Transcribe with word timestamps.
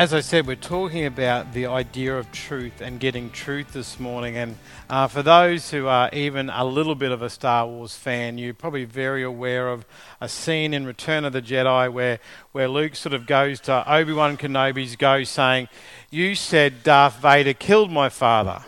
as 0.00 0.14
I 0.14 0.20
said, 0.20 0.46
we're 0.46 0.56
talking 0.56 1.04
about 1.04 1.52
the 1.52 1.66
idea 1.66 2.16
of 2.16 2.32
truth 2.32 2.80
and 2.80 2.98
getting 2.98 3.28
truth 3.28 3.74
this 3.74 4.00
morning. 4.00 4.34
And 4.34 4.56
uh, 4.88 5.08
for 5.08 5.22
those 5.22 5.70
who 5.70 5.88
are 5.88 6.08
even 6.14 6.48
a 6.48 6.64
little 6.64 6.94
bit 6.94 7.12
of 7.12 7.20
a 7.20 7.28
Star 7.28 7.66
Wars 7.66 7.94
fan, 7.94 8.38
you're 8.38 8.54
probably 8.54 8.86
very 8.86 9.22
aware 9.22 9.68
of 9.68 9.84
a 10.18 10.26
scene 10.26 10.72
in 10.72 10.86
Return 10.86 11.26
of 11.26 11.34
the 11.34 11.42
Jedi 11.42 11.92
where, 11.92 12.18
where 12.52 12.66
Luke 12.66 12.96
sort 12.96 13.12
of 13.12 13.26
goes 13.26 13.60
to 13.60 13.92
Obi 13.92 14.14
Wan 14.14 14.38
Kenobi's 14.38 14.96
go 14.96 15.22
saying, 15.22 15.68
You 16.08 16.34
said 16.34 16.82
Darth 16.82 17.20
Vader 17.20 17.52
killed 17.52 17.90
my 17.90 18.08
father. 18.08 18.64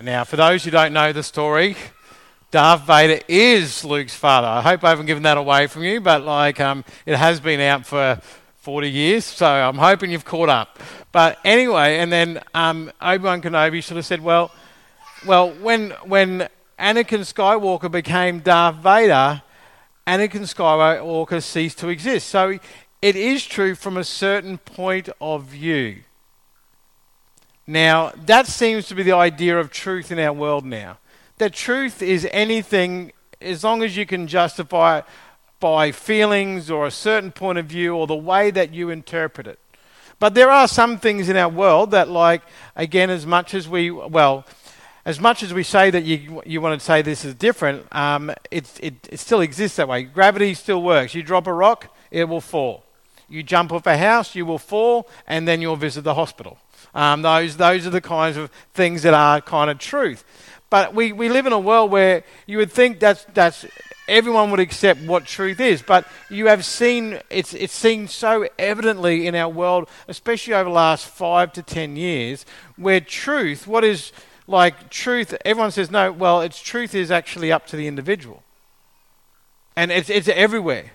Now, 0.00 0.24
for 0.24 0.36
those 0.36 0.64
who 0.64 0.70
don't 0.70 0.94
know 0.94 1.12
the 1.12 1.22
story, 1.22 1.76
Darth 2.50 2.86
Vader 2.86 3.22
is 3.28 3.84
Luke's 3.84 4.14
father. 4.14 4.46
I 4.46 4.62
hope 4.62 4.82
I 4.82 4.88
haven't 4.88 5.04
given 5.04 5.24
that 5.24 5.36
away 5.36 5.66
from 5.66 5.84
you, 5.84 6.00
but 6.00 6.22
like 6.22 6.58
um, 6.58 6.86
it 7.04 7.16
has 7.16 7.38
been 7.38 7.60
out 7.60 7.84
for 7.84 8.18
40 8.68 8.90
years, 8.90 9.24
so 9.24 9.46
I'm 9.46 9.78
hoping 9.78 10.10
you've 10.10 10.26
caught 10.26 10.50
up. 10.50 10.78
But 11.10 11.38
anyway, 11.42 12.00
and 12.00 12.12
then 12.12 12.42
um, 12.52 12.92
Obi 13.00 13.24
Wan 13.24 13.40
Kenobi 13.40 13.82
sort 13.82 13.96
of 13.96 14.04
said, 14.04 14.20
well, 14.20 14.50
well, 15.24 15.52
when 15.52 15.92
when 16.04 16.50
Anakin 16.78 17.24
Skywalker 17.24 17.90
became 17.90 18.40
Darth 18.40 18.76
Vader, 18.76 19.40
Anakin 20.06 20.42
Skywalker 20.42 21.42
ceased 21.42 21.78
to 21.78 21.88
exist. 21.88 22.28
So 22.28 22.58
it 23.00 23.16
is 23.16 23.46
true 23.46 23.74
from 23.74 23.96
a 23.96 24.04
certain 24.04 24.58
point 24.58 25.08
of 25.18 25.44
view. 25.44 26.00
Now, 27.66 28.12
that 28.26 28.46
seems 28.46 28.86
to 28.88 28.94
be 28.94 29.02
the 29.02 29.12
idea 29.12 29.58
of 29.58 29.70
truth 29.70 30.12
in 30.12 30.18
our 30.18 30.34
world 30.34 30.66
now. 30.66 30.98
That 31.38 31.54
truth 31.54 32.02
is 32.02 32.28
anything 32.32 33.12
as 33.40 33.64
long 33.64 33.82
as 33.82 33.96
you 33.96 34.04
can 34.04 34.26
justify 34.26 34.98
it 34.98 35.04
by 35.60 35.92
feelings 35.92 36.70
or 36.70 36.86
a 36.86 36.90
certain 36.90 37.32
point 37.32 37.58
of 37.58 37.66
view 37.66 37.94
or 37.94 38.06
the 38.06 38.14
way 38.14 38.50
that 38.50 38.72
you 38.72 38.90
interpret 38.90 39.46
it. 39.46 39.58
But 40.20 40.34
there 40.34 40.50
are 40.50 40.66
some 40.66 40.98
things 40.98 41.28
in 41.28 41.36
our 41.36 41.48
world 41.48 41.92
that, 41.92 42.08
like, 42.08 42.42
again, 42.74 43.10
as 43.10 43.24
much 43.24 43.54
as 43.54 43.68
we, 43.68 43.90
well, 43.90 44.44
as 45.04 45.20
much 45.20 45.42
as 45.42 45.54
we 45.54 45.62
say 45.62 45.90
that 45.90 46.04
you, 46.04 46.42
you 46.44 46.60
want 46.60 46.78
to 46.78 46.84
say 46.84 47.02
this 47.02 47.24
is 47.24 47.34
different, 47.34 47.86
um, 47.94 48.30
it, 48.50 48.70
it, 48.82 48.94
it 49.10 49.20
still 49.20 49.40
exists 49.40 49.76
that 49.76 49.88
way. 49.88 50.02
Gravity 50.02 50.54
still 50.54 50.82
works. 50.82 51.14
You 51.14 51.22
drop 51.22 51.46
a 51.46 51.52
rock, 51.52 51.94
it 52.10 52.24
will 52.24 52.40
fall. 52.40 52.84
You 53.28 53.42
jump 53.42 53.72
off 53.72 53.86
a 53.86 53.96
house, 53.96 54.34
you 54.34 54.44
will 54.44 54.58
fall, 54.58 55.08
and 55.26 55.46
then 55.46 55.60
you'll 55.62 55.76
visit 55.76 56.02
the 56.02 56.14
hospital. 56.14 56.58
Um, 56.94 57.22
those, 57.22 57.56
those 57.56 57.86
are 57.86 57.90
the 57.90 58.00
kinds 58.00 58.36
of 58.36 58.50
things 58.74 59.02
that 59.02 59.14
are 59.14 59.40
kind 59.40 59.70
of 59.70 59.78
truth. 59.78 60.24
But 60.70 60.94
we, 60.94 61.12
we 61.12 61.28
live 61.28 61.46
in 61.46 61.52
a 61.52 61.58
world 61.58 61.90
where 61.90 62.24
you 62.46 62.58
would 62.58 62.72
think 62.72 63.00
that's, 63.00 63.24
that's 63.34 63.64
everyone 64.08 64.50
would 64.50 64.60
accept 64.60 65.00
what 65.02 65.24
truth 65.24 65.60
is. 65.60 65.82
But 65.82 66.06
you 66.28 66.46
have 66.46 66.64
seen, 66.64 67.20
it's, 67.30 67.54
it's 67.54 67.74
seen 67.74 68.08
so 68.08 68.48
evidently 68.58 69.26
in 69.26 69.34
our 69.34 69.48
world, 69.48 69.88
especially 70.08 70.54
over 70.54 70.64
the 70.64 70.74
last 70.74 71.06
five 71.06 71.52
to 71.52 71.62
ten 71.62 71.96
years, 71.96 72.44
where 72.76 73.00
truth, 73.00 73.66
what 73.66 73.84
is 73.84 74.12
like 74.46 74.90
truth, 74.90 75.36
everyone 75.44 75.70
says, 75.70 75.90
no, 75.90 76.10
well, 76.10 76.40
it's 76.40 76.60
truth 76.60 76.94
is 76.94 77.10
actually 77.10 77.52
up 77.52 77.66
to 77.66 77.76
the 77.76 77.86
individual. 77.86 78.42
And 79.76 79.92
it's, 79.92 80.10
it's 80.10 80.28
everywhere. 80.28 80.92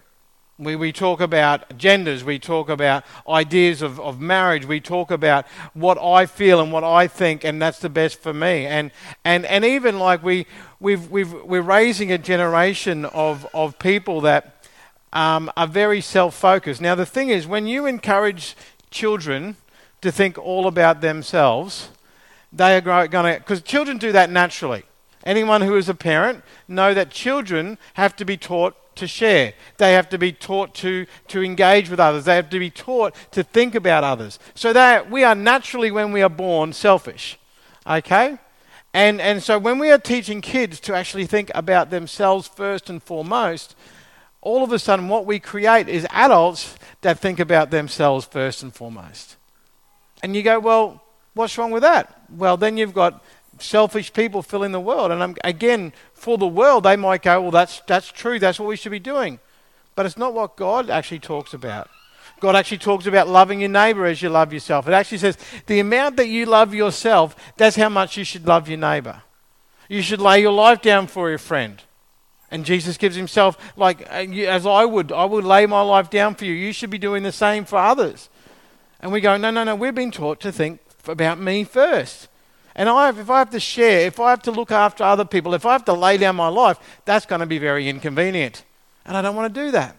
We, 0.64 0.76
we 0.76 0.92
talk 0.92 1.22
about 1.22 1.78
genders, 1.78 2.24
we 2.24 2.40
talk 2.40 2.70
about 2.70 3.04
ideas 3.28 3.82
of, 3.82 4.00
of 4.00 4.20
marriage, 4.20 4.66
we 4.66 4.80
talk 4.80 5.12
about 5.12 5.46
what 5.74 5.98
I 5.98 6.26
feel 6.26 6.60
and 6.62 6.72
what 6.72 6.84
I 6.84 7.08
think, 7.08 7.44
and 7.44 7.62
that's 7.62 7.80
the 7.80 7.90
best 7.90 8.20
for 8.20 8.34
me. 8.34 8.66
And, 8.66 8.92
and, 9.24 9.46
and 9.46 9.66
even 9.66 10.00
like 10.00 10.24
we, 10.24 10.46
we've, 10.80 11.10
we've, 11.10 11.34
we're 11.34 11.62
raising 11.62 12.12
a 12.12 12.18
generation 12.18 13.06
of, 13.06 13.48
of 13.54 13.78
people 13.80 14.22
that 14.22 14.66
um, 15.14 15.52
are 15.56 15.68
very 15.68 16.02
self 16.02 16.36
focused. 16.36 16.82
Now, 16.82 16.96
the 16.96 17.06
thing 17.06 17.30
is, 17.30 17.46
when 17.48 17.68
you 17.68 17.86
encourage 17.86 18.56
children 18.92 19.56
to 20.02 20.12
think 20.12 20.38
all 20.38 20.68
about 20.68 21.02
themselves, 21.02 21.90
they 22.52 22.78
are 22.78 23.08
going 23.08 23.34
to, 23.34 23.40
because 23.40 23.62
children 23.62 23.98
do 23.98 24.12
that 24.12 24.30
naturally. 24.30 24.84
Anyone 25.24 25.62
who 25.62 25.76
is 25.76 25.90
a 25.90 25.94
parent 25.94 26.44
know 26.68 26.94
that 26.94 27.10
children 27.10 27.78
have 27.94 28.16
to 28.18 28.26
be 28.26 28.38
taught 28.38 28.76
to 28.96 29.08
share. 29.08 29.54
They 29.78 29.94
have 29.94 30.10
to 30.10 30.18
be 30.18 30.32
taught 30.32 30.76
to, 30.76 31.06
to 31.30 31.44
engage 31.44 31.90
with 31.90 32.00
others. 32.00 32.26
They 32.26 32.36
have 32.36 32.50
to 32.50 32.60
be 32.60 32.70
taught 32.70 33.16
to 33.32 33.44
think 33.44 33.76
about 33.76 34.04
others. 34.04 34.38
So 34.54 34.74
that 34.74 35.10
we 35.10 35.24
are 35.24 35.36
naturally, 35.36 35.92
when 35.92 36.12
we 36.12 36.22
are 36.22 36.30
born, 36.30 36.74
selfish. 36.74 37.40
Okay? 37.88 38.38
And, 38.94 39.20
and 39.20 39.42
so 39.42 39.58
when 39.58 39.80
we 39.80 39.92
are 39.92 39.98
teaching 39.98 40.42
kids 40.42 40.80
to 40.82 40.94
actually 40.94 41.26
think 41.26 41.50
about 41.56 41.90
themselves 41.90 42.48
first 42.48 42.90
and 42.90 43.02
foremost, 43.02 43.76
all 44.42 44.64
of 44.64 44.72
a 44.72 44.78
sudden 44.78 45.08
what 45.08 45.26
we 45.26 45.40
create 45.40 45.90
is 45.90 46.06
adults 46.12 46.76
that 47.02 47.18
think 47.18 47.40
about 47.40 47.72
themselves 47.72 48.26
first 48.26 48.62
and 48.62 48.74
foremost. 48.74 49.38
And 50.22 50.36
you 50.36 50.44
go, 50.44 50.60
well, 50.60 51.02
what's 51.34 51.58
wrong 51.58 51.72
with 51.72 51.82
that? 51.82 52.22
Well, 52.30 52.58
then 52.58 52.78
you've 52.78 52.94
got 52.94 53.24
selfish 53.60 54.14
people 54.14 54.42
filling 54.42 54.72
the 54.72 54.80
world. 54.80 55.12
And 55.12 55.22
um, 55.22 55.36
again, 55.44 55.94
for 56.14 56.38
the 56.38 56.48
world, 56.48 56.84
they 56.84 56.96
might 56.96 57.22
go, 57.22 57.42
well, 57.42 57.52
that's, 57.52 57.82
that's 57.88 58.12
true. 58.12 58.40
That's 58.40 58.60
what 58.60 58.70
we 58.70 58.76
should 58.76 58.92
be 58.92 59.00
doing. 59.00 59.40
But 59.96 60.06
it's 60.06 60.18
not 60.18 60.34
what 60.34 60.56
God 60.56 60.90
actually 60.90 61.20
talks 61.20 61.54
about. 61.54 61.90
God 62.40 62.56
actually 62.56 62.80
talks 62.80 63.06
about 63.06 63.28
loving 63.30 63.62
your 63.62 63.70
neighbor 63.70 64.06
as 64.06 64.22
you 64.22 64.30
love 64.30 64.52
yourself. 64.52 64.88
It 64.88 64.94
actually 64.94 65.20
says 65.20 65.38
the 65.68 65.80
amount 65.80 66.18
that 66.18 66.28
you 66.28 66.46
love 66.46 66.74
yourself, 66.74 67.36
that's 67.56 67.78
how 67.78 67.90
much 67.90 68.18
you 68.18 68.24
should 68.24 68.46
love 68.46 68.68
your 68.68 68.80
neighbor. 68.80 69.22
You 69.88 70.02
should 70.02 70.20
lay 70.20 70.42
your 70.42 70.52
life 70.52 70.82
down 70.82 71.08
for 71.08 71.30
your 71.30 71.38
friend. 71.38 71.82
And 72.52 72.66
Jesus 72.66 72.98
gives 72.98 73.16
himself, 73.16 73.58
like, 73.78 74.02
uh, 74.12 74.26
as 74.46 74.66
I 74.66 74.86
would, 74.86 75.12
I 75.12 75.26
would 75.26 75.44
lay 75.44 75.66
my 75.66 75.82
life 75.82 76.10
down 76.10 76.36
for 76.36 76.46
you. 76.46 76.54
You 76.54 76.74
should 76.74 76.90
be 76.90 76.98
doing 76.98 77.24
the 77.24 77.32
same 77.32 77.66
for 77.66 77.78
others. 77.78 78.30
And 79.00 79.12
we 79.12 79.22
go, 79.22 79.38
no, 79.38 79.50
no, 79.50 79.64
no, 79.64 79.76
we've 79.76 79.96
been 79.96 80.12
taught 80.12 80.40
to 80.42 80.52
think 80.52 80.80
about 81.08 81.40
me 81.40 81.64
first. 81.64 82.28
And 82.76 82.90
I 82.90 83.06
have, 83.06 83.20
if 83.20 83.30
I 83.30 83.40
have 83.40 83.52
to 83.52 83.60
share, 83.60 84.08
if 84.08 84.20
I 84.20 84.32
have 84.32 84.42
to 84.44 84.52
look 84.52 84.72
after 84.72 85.04
other 85.04 85.26
people, 85.26 85.54
if 85.54 85.66
I 85.66 85.74
have 85.74 85.86
to 85.86 85.94
lay 85.94 86.18
down 86.18 86.36
my 86.36 86.48
life, 86.48 86.80
that's 87.06 87.26
going 87.26 87.42
to 87.42 87.46
be 87.46 87.60
very 87.60 87.88
inconvenient. 87.88 88.64
And 89.06 89.16
I 89.16 89.22
don't 89.22 89.36
want 89.36 89.54
to 89.54 89.62
do 89.62 89.72
that. 89.72 89.96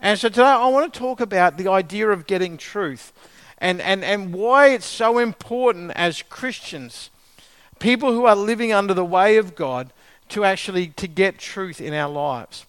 And 0.00 0.18
so 0.18 0.28
today 0.28 0.42
I 0.42 0.66
want 0.68 0.92
to 0.92 0.98
talk 0.98 1.20
about 1.20 1.56
the 1.56 1.68
idea 1.68 2.08
of 2.08 2.26
getting 2.26 2.56
truth 2.56 3.12
and, 3.58 3.80
and, 3.80 4.04
and 4.04 4.34
why 4.34 4.68
it's 4.68 4.86
so 4.86 5.18
important 5.18 5.92
as 5.94 6.22
Christians, 6.22 7.10
people 7.78 8.12
who 8.12 8.24
are 8.24 8.36
living 8.36 8.72
under 8.72 8.94
the 8.94 9.04
way 9.04 9.36
of 9.36 9.54
God, 9.54 9.92
to 10.30 10.44
actually 10.44 10.88
to 10.88 11.06
get 11.06 11.38
truth 11.38 11.80
in 11.80 11.92
our 11.92 12.08
lives. 12.08 12.64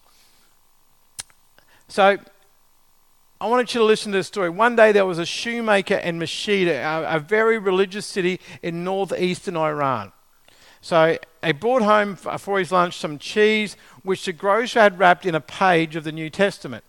So 1.87 2.17
I 3.45 3.47
wanted 3.47 3.72
you 3.75 3.81
to 3.81 3.85
listen 3.85 4.11
to 4.11 4.17
the 4.17 4.23
story. 4.23 4.50
One 4.50 4.75
day 4.75 4.91
there 4.91 5.06
was 5.06 5.19
a 5.19 5.25
shoemaker 5.25 5.94
in 5.94 6.17
Mashhad, 6.17 6.66
a, 6.66 7.17
a 7.17 7.19
very 7.19 7.59
religious 7.59 8.07
city 8.07 8.39
in 8.63 8.83
northeastern 8.83 9.56
Iran. 9.56 10.11
So 10.81 11.19
he 11.44 11.51
brought 11.51 11.84
home 11.84 12.17
uh, 12.25 12.39
for 12.39 12.57
his 12.57 12.72
lunch 12.72 12.97
some 12.97 13.19
cheese, 13.19 13.78
which 14.01 14.25
the 14.25 14.34
grocer 14.34 14.79
had 14.81 14.97
wrapped 14.97 15.28
in 15.28 15.35
a 15.35 15.41
page 15.41 15.95
of 15.95 16.03
the 16.03 16.11
New 16.11 16.31
Testament. 16.31 16.84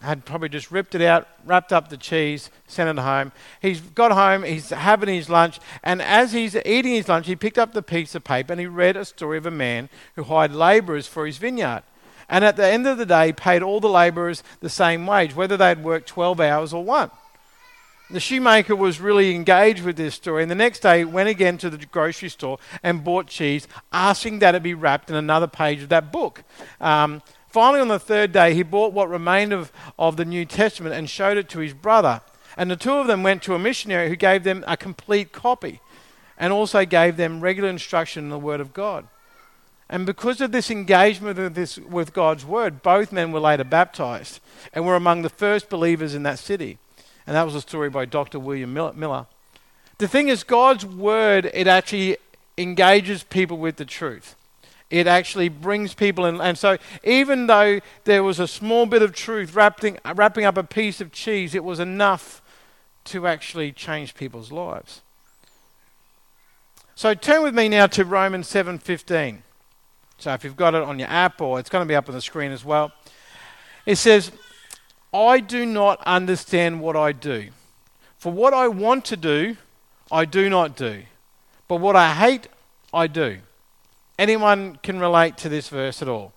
Had 0.00 0.24
probably 0.24 0.48
just 0.48 0.72
ripped 0.72 0.96
it 0.96 1.02
out, 1.02 1.28
wrapped 1.44 1.72
up 1.72 1.88
the 1.88 1.96
cheese, 1.96 2.50
sent 2.66 2.98
it 2.98 3.00
home. 3.00 3.30
He's 3.62 3.80
got 3.80 4.10
home, 4.10 4.42
he's 4.42 4.70
having 4.70 5.14
his 5.14 5.30
lunch, 5.30 5.60
and 5.84 6.02
as 6.02 6.32
he's 6.32 6.56
eating 6.66 6.94
his 6.94 7.08
lunch, 7.08 7.28
he 7.28 7.36
picked 7.36 7.58
up 7.58 7.74
the 7.74 7.82
piece 7.82 8.16
of 8.16 8.24
paper 8.24 8.52
and 8.52 8.60
he 8.60 8.66
read 8.66 8.96
a 8.96 9.04
story 9.04 9.38
of 9.38 9.46
a 9.46 9.52
man 9.52 9.88
who 10.16 10.24
hired 10.24 10.52
labourers 10.52 11.06
for 11.06 11.26
his 11.26 11.38
vineyard 11.38 11.84
and 12.30 12.44
at 12.44 12.56
the 12.56 12.66
end 12.66 12.86
of 12.86 12.96
the 12.96 13.04
day 13.04 13.32
paid 13.32 13.62
all 13.62 13.80
the 13.80 13.88
labourers 13.88 14.42
the 14.60 14.70
same 14.70 15.06
wage, 15.06 15.34
whether 15.34 15.56
they 15.56 15.68
had 15.68 15.84
worked 15.84 16.08
12 16.08 16.40
hours 16.40 16.72
or 16.72 16.84
one. 16.84 17.10
The 18.08 18.20
shoemaker 18.20 18.74
was 18.74 19.00
really 19.00 19.34
engaged 19.34 19.84
with 19.84 19.96
this 19.96 20.14
story, 20.14 20.42
and 20.42 20.50
the 20.50 20.56
next 20.56 20.80
day 20.80 21.04
went 21.04 21.28
again 21.28 21.58
to 21.58 21.70
the 21.70 21.84
grocery 21.86 22.28
store 22.28 22.58
and 22.82 23.04
bought 23.04 23.26
cheese, 23.26 23.68
asking 23.92 24.38
that 24.40 24.54
it 24.54 24.62
be 24.62 24.74
wrapped 24.74 25.10
in 25.10 25.16
another 25.16 25.46
page 25.46 25.82
of 25.82 25.90
that 25.90 26.10
book. 26.10 26.42
Um, 26.80 27.22
finally, 27.48 27.80
on 27.80 27.88
the 27.88 28.00
third 28.00 28.32
day, 28.32 28.54
he 28.54 28.64
bought 28.64 28.92
what 28.92 29.08
remained 29.08 29.52
of, 29.52 29.70
of 29.96 30.16
the 30.16 30.24
New 30.24 30.44
Testament 30.44 30.94
and 30.94 31.08
showed 31.08 31.36
it 31.36 31.48
to 31.50 31.60
his 31.60 31.72
brother. 31.72 32.20
And 32.56 32.68
the 32.68 32.76
two 32.76 32.94
of 32.94 33.06
them 33.06 33.22
went 33.22 33.44
to 33.44 33.54
a 33.54 33.60
missionary 33.60 34.08
who 34.08 34.16
gave 34.16 34.42
them 34.42 34.64
a 34.66 34.76
complete 34.76 35.30
copy 35.30 35.80
and 36.36 36.52
also 36.52 36.84
gave 36.84 37.16
them 37.16 37.40
regular 37.40 37.68
instruction 37.68 38.24
in 38.24 38.30
the 38.30 38.38
Word 38.38 38.60
of 38.60 38.72
God. 38.72 39.06
And 39.90 40.06
because 40.06 40.40
of 40.40 40.52
this 40.52 40.70
engagement 40.70 41.36
with, 41.36 41.54
this, 41.56 41.76
with 41.76 42.12
God's 42.12 42.46
word, 42.46 42.80
both 42.80 43.10
men 43.10 43.32
were 43.32 43.40
later 43.40 43.64
baptized 43.64 44.38
and 44.72 44.86
were 44.86 44.94
among 44.94 45.22
the 45.22 45.28
first 45.28 45.68
believers 45.68 46.14
in 46.14 46.22
that 46.22 46.38
city. 46.38 46.78
And 47.26 47.34
that 47.34 47.44
was 47.44 47.56
a 47.56 47.60
story 47.60 47.90
by 47.90 48.04
Dr. 48.04 48.38
William 48.38 48.72
Miller. 48.72 49.26
The 49.98 50.06
thing 50.06 50.28
is, 50.28 50.44
God's 50.44 50.86
word, 50.86 51.50
it 51.52 51.66
actually 51.66 52.18
engages 52.56 53.24
people 53.24 53.58
with 53.58 53.76
the 53.76 53.84
truth. 53.84 54.36
It 54.90 55.08
actually 55.08 55.48
brings 55.48 55.92
people 55.92 56.24
in. 56.24 56.40
And 56.40 56.56
so, 56.56 56.78
even 57.02 57.48
though 57.48 57.80
there 58.04 58.22
was 58.22 58.38
a 58.38 58.46
small 58.48 58.86
bit 58.86 59.02
of 59.02 59.12
truth 59.12 59.54
wrapping, 59.54 59.98
wrapping 60.14 60.44
up 60.44 60.56
a 60.56 60.64
piece 60.64 61.00
of 61.00 61.10
cheese, 61.10 61.54
it 61.54 61.64
was 61.64 61.80
enough 61.80 62.42
to 63.06 63.26
actually 63.26 63.72
change 63.72 64.14
people's 64.14 64.52
lives. 64.52 65.02
So, 66.94 67.14
turn 67.14 67.42
with 67.42 67.54
me 67.54 67.68
now 67.68 67.86
to 67.88 68.04
Romans 68.04 68.48
7:15. 68.48 69.42
So 70.20 70.32
if 70.34 70.44
you've 70.44 70.56
got 70.56 70.74
it 70.74 70.82
on 70.82 70.98
your 70.98 71.08
app 71.08 71.40
or 71.40 71.58
it's 71.58 71.70
going 71.70 71.82
to 71.82 71.88
be 71.88 71.94
up 71.94 72.08
on 72.08 72.14
the 72.14 72.20
screen 72.20 72.52
as 72.52 72.64
well, 72.64 72.92
it 73.86 73.96
says, 73.96 74.30
I 75.12 75.40
do 75.40 75.64
not 75.64 76.00
understand 76.04 76.80
what 76.80 76.94
I 76.94 77.12
do. 77.12 77.48
For 78.18 78.30
what 78.30 78.52
I 78.52 78.68
want 78.68 79.06
to 79.06 79.16
do, 79.16 79.56
I 80.12 80.26
do 80.26 80.50
not 80.50 80.76
do. 80.76 81.02
But 81.68 81.76
what 81.76 81.96
I 81.96 82.12
hate, 82.12 82.48
I 82.92 83.06
do. 83.06 83.38
Anyone 84.18 84.78
can 84.82 85.00
relate 85.00 85.38
to 85.38 85.48
this 85.48 85.68
verse 85.70 86.02
at 86.02 86.08
all. 86.08 86.34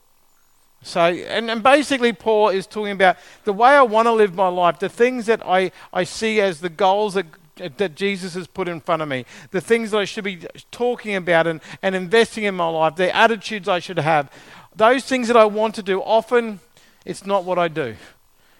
So, 0.81 1.01
and, 1.01 1.51
and 1.51 1.61
basically, 1.61 2.13
Paul 2.13 2.49
is 2.49 2.67
talking 2.67 2.91
about 2.91 3.17
the 3.43 3.53
way 3.53 3.69
I 3.69 3.81
want 3.81 4.05
to 4.05 4.11
live 4.13 4.33
my 4.33 4.47
life, 4.47 4.79
the 4.79 4.89
things 4.89 5.25
that 5.25 5.45
I, 5.45 5.71
I 5.91 6.03
see 6.03 6.39
as 6.39 6.61
the 6.61 6.69
goals 6.69 7.15
that, 7.15 7.25
that 7.55 7.95
Jesus 7.95 8.33
has 8.33 8.47
put 8.47 8.67
in 8.67 8.81
front 8.81 9.01
of 9.01 9.07
me, 9.07 9.25
the 9.51 9.61
things 9.61 9.91
that 9.91 9.99
I 9.99 10.05
should 10.05 10.23
be 10.23 10.45
talking 10.71 11.15
about 11.15 11.47
and, 11.47 11.61
and 11.81 11.95
investing 11.95 12.45
in 12.45 12.55
my 12.55 12.67
life, 12.67 12.95
the 12.95 13.15
attitudes 13.15 13.67
I 13.67 13.79
should 13.79 13.99
have. 13.99 14.31
Those 14.75 15.05
things 15.05 15.27
that 15.27 15.37
I 15.37 15.45
want 15.45 15.75
to 15.75 15.83
do, 15.83 16.01
often 16.01 16.59
it's 17.05 17.25
not 17.25 17.43
what 17.43 17.59
I 17.59 17.67
do. 17.67 17.95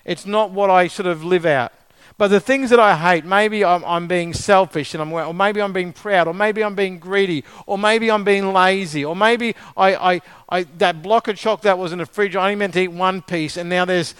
It's 0.06 0.25
not 0.25 0.51
what 0.51 0.69
I 0.69 0.88
sort 0.88 1.07
of 1.07 1.24
live 1.24 1.45
out. 1.45 1.72
But 2.18 2.28
the 2.28 2.40
things 2.40 2.69
that 2.69 2.80
I 2.80 2.95
hate, 2.95 3.25
maybe 3.25 3.66
I'm, 3.66 3.84
I'm 3.86 4.07
being 4.07 4.34
selfish 4.34 4.94
and 4.94 5.01
I'm, 5.01 5.12
or 5.12 5.34
maybe 5.34 5.62
I'm 5.62 5.74
being 5.74 5.94
proud, 5.94 6.28
or 6.28 6.34
maybe 6.34 6.63
I'm 6.63 6.75
being 6.75 7.00
greedy, 7.00 7.44
or 7.66 7.78
maybe 7.78 8.12
I'm 8.12 8.24
being 8.24 8.54
lazy, 8.54 9.04
or 9.04 9.16
maybe 9.16 9.56
I, 9.75 9.95
I, 9.95 10.22
I, 10.50 10.63
that 10.78 11.01
block 11.01 11.28
of 11.28 11.38
chocolate 11.38 11.63
that 11.63 11.80
was 11.80 11.92
in 11.92 11.98
the 11.98 12.06
fridge, 12.06 12.36
I 12.36 12.44
only 12.44 12.56
meant 12.56 12.74
to 12.74 12.81
eat 12.81 12.90
one 12.90 13.24
piece, 13.24 13.57
and 13.57 13.68
now 13.68 13.86
there's, 13.86 14.13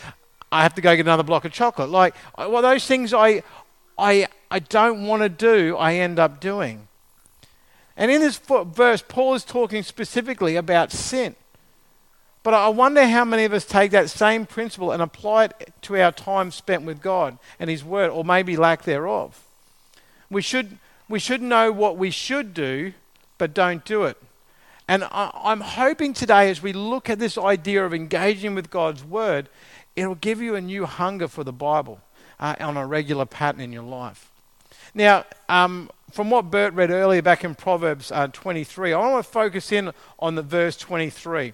I 0.52 0.64
have 0.64 0.74
to 0.75 0.81
go 0.81 0.96
get 0.96 1.06
another 1.06 1.24
block 1.24 1.46
of 1.46 1.52
chocolate. 1.52 1.90
Like, 1.90 2.16
well, 2.36 2.64
those 2.64 2.88
things 2.88 3.14
I, 3.14 3.44
I, 3.98 4.28
I 4.53 4.59
don't 4.59 5.07
want 5.07 5.23
to 5.23 5.29
do, 5.29 5.75
I 5.77 5.95
end 5.95 6.19
up 6.19 6.39
doing. 6.39 6.88
And 7.97 8.11
in 8.11 8.21
this 8.21 8.38
verse, 8.38 9.01
Paul 9.01 9.33
is 9.33 9.44
talking 9.44 9.81
specifically 9.81 10.57
about 10.57 10.91
sin. 10.91 11.33
But 12.44 12.53
I 12.53 12.67
wonder 12.67 13.03
how 13.07 13.25
many 13.25 13.45
of 13.45 13.53
us 13.53 13.65
take 13.65 13.89
that 13.94 14.11
same 14.11 14.45
principle 14.45 14.91
and 14.91 15.01
apply 15.01 15.45
it 15.45 15.73
to 15.81 16.00
our 16.00 16.11
time 16.11 16.51
spent 16.51 16.83
with 16.83 17.01
God 17.01 17.39
and 17.59 17.67
His 17.67 17.83
Word, 17.83 18.11
or 18.11 18.23
maybe 18.23 18.55
lack 18.55 18.83
thereof. 18.83 19.44
We 20.29 20.44
should, 20.44 20.77
we 21.09 21.17
should 21.17 21.41
know 21.41 21.71
what 21.71 21.97
we 21.97 22.11
should 22.11 22.53
do, 22.53 22.94
but 23.39 23.55
don't 23.55 23.83
do 23.83 24.03
it. 24.03 24.21
And 24.88 25.03
I, 25.05 25.31
I'm 25.44 25.61
hoping 25.61 26.13
today, 26.13 26.51
as 26.51 26.61
we 26.61 26.73
look 26.73 27.09
at 27.09 27.17
this 27.17 27.39
idea 27.39 27.83
of 27.83 27.91
engaging 27.91 28.53
with 28.53 28.69
God's 28.69 29.03
Word, 29.03 29.50
it'll 29.95 30.13
give 30.13 30.44
you 30.44 30.53
a 30.53 30.61
new 30.61 30.85
hunger 30.85 31.27
for 31.27 31.44
the 31.44 31.51
Bible 31.51 32.01
uh, 32.39 32.53
on 32.59 32.77
a 32.77 32.85
regular 32.85 33.25
pattern 33.25 33.59
in 33.59 33.73
your 33.73 33.81
life. 33.81 34.29
Now, 34.94 35.25
um, 35.50 35.90
from 36.12 36.30
what 36.30 36.51
Bert 36.51 36.74
read 36.74 36.92
earlier 36.92 37.24
back 37.24 37.44
in 37.44 37.56
Proverbs 37.56 38.12
uh, 38.12 38.28
23, 38.28 38.94
I 38.94 39.00
want 39.00 39.25
to 39.25 39.31
focus 39.31 39.72
in 39.72 39.92
on 40.19 40.36
the 40.36 40.44
verse 40.44 40.78
23. 40.78 41.54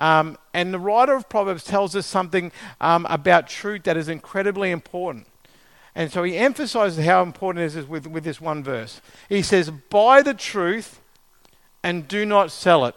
Um, 0.00 0.36
and 0.52 0.74
the 0.74 0.80
writer 0.80 1.14
of 1.14 1.28
Proverbs 1.28 1.62
tells 1.62 1.94
us 1.94 2.06
something 2.06 2.50
um, 2.80 3.06
about 3.08 3.46
truth 3.46 3.84
that 3.84 3.96
is 3.96 4.08
incredibly 4.08 4.72
important. 4.72 5.28
And 5.94 6.10
so 6.10 6.24
he 6.24 6.36
emphasizes 6.36 7.04
how 7.04 7.22
important 7.22 7.64
it 7.64 7.76
is 7.76 7.86
with, 7.86 8.08
with 8.08 8.24
this 8.24 8.40
one 8.40 8.64
verse. 8.64 9.00
He 9.28 9.42
says, 9.42 9.70
Buy 9.70 10.22
the 10.22 10.34
truth 10.34 11.00
and 11.84 12.08
do 12.08 12.26
not 12.26 12.50
sell 12.50 12.84
it. 12.86 12.96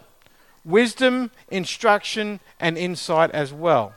Wisdom, 0.64 1.30
instruction, 1.50 2.40
and 2.60 2.78
insight 2.78 3.30
as 3.32 3.54
well. 3.54 3.94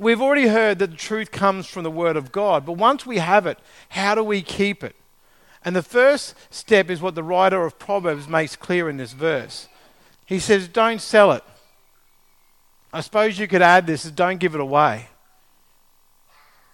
We've 0.00 0.22
already 0.22 0.48
heard 0.48 0.78
that 0.78 0.92
the 0.92 0.96
truth 0.96 1.30
comes 1.30 1.66
from 1.66 1.82
the 1.82 1.90
Word 1.90 2.16
of 2.16 2.32
God, 2.32 2.64
but 2.64 2.72
once 2.72 3.04
we 3.04 3.18
have 3.18 3.44
it, 3.44 3.58
how 3.90 4.14
do 4.14 4.24
we 4.24 4.40
keep 4.40 4.82
it? 4.82 4.96
And 5.62 5.76
the 5.76 5.82
first 5.82 6.34
step 6.48 6.88
is 6.88 7.02
what 7.02 7.14
the 7.14 7.22
writer 7.22 7.66
of 7.66 7.78
Proverbs 7.78 8.26
makes 8.26 8.56
clear 8.56 8.88
in 8.88 8.96
this 8.96 9.12
verse. 9.12 9.68
He 10.24 10.38
says, 10.38 10.68
Don't 10.68 11.02
sell 11.02 11.32
it. 11.32 11.44
I 12.94 13.02
suppose 13.02 13.38
you 13.38 13.46
could 13.46 13.60
add 13.60 13.86
this 13.86 14.04
don't 14.04 14.38
give 14.38 14.54
it 14.54 14.60
away. 14.62 15.08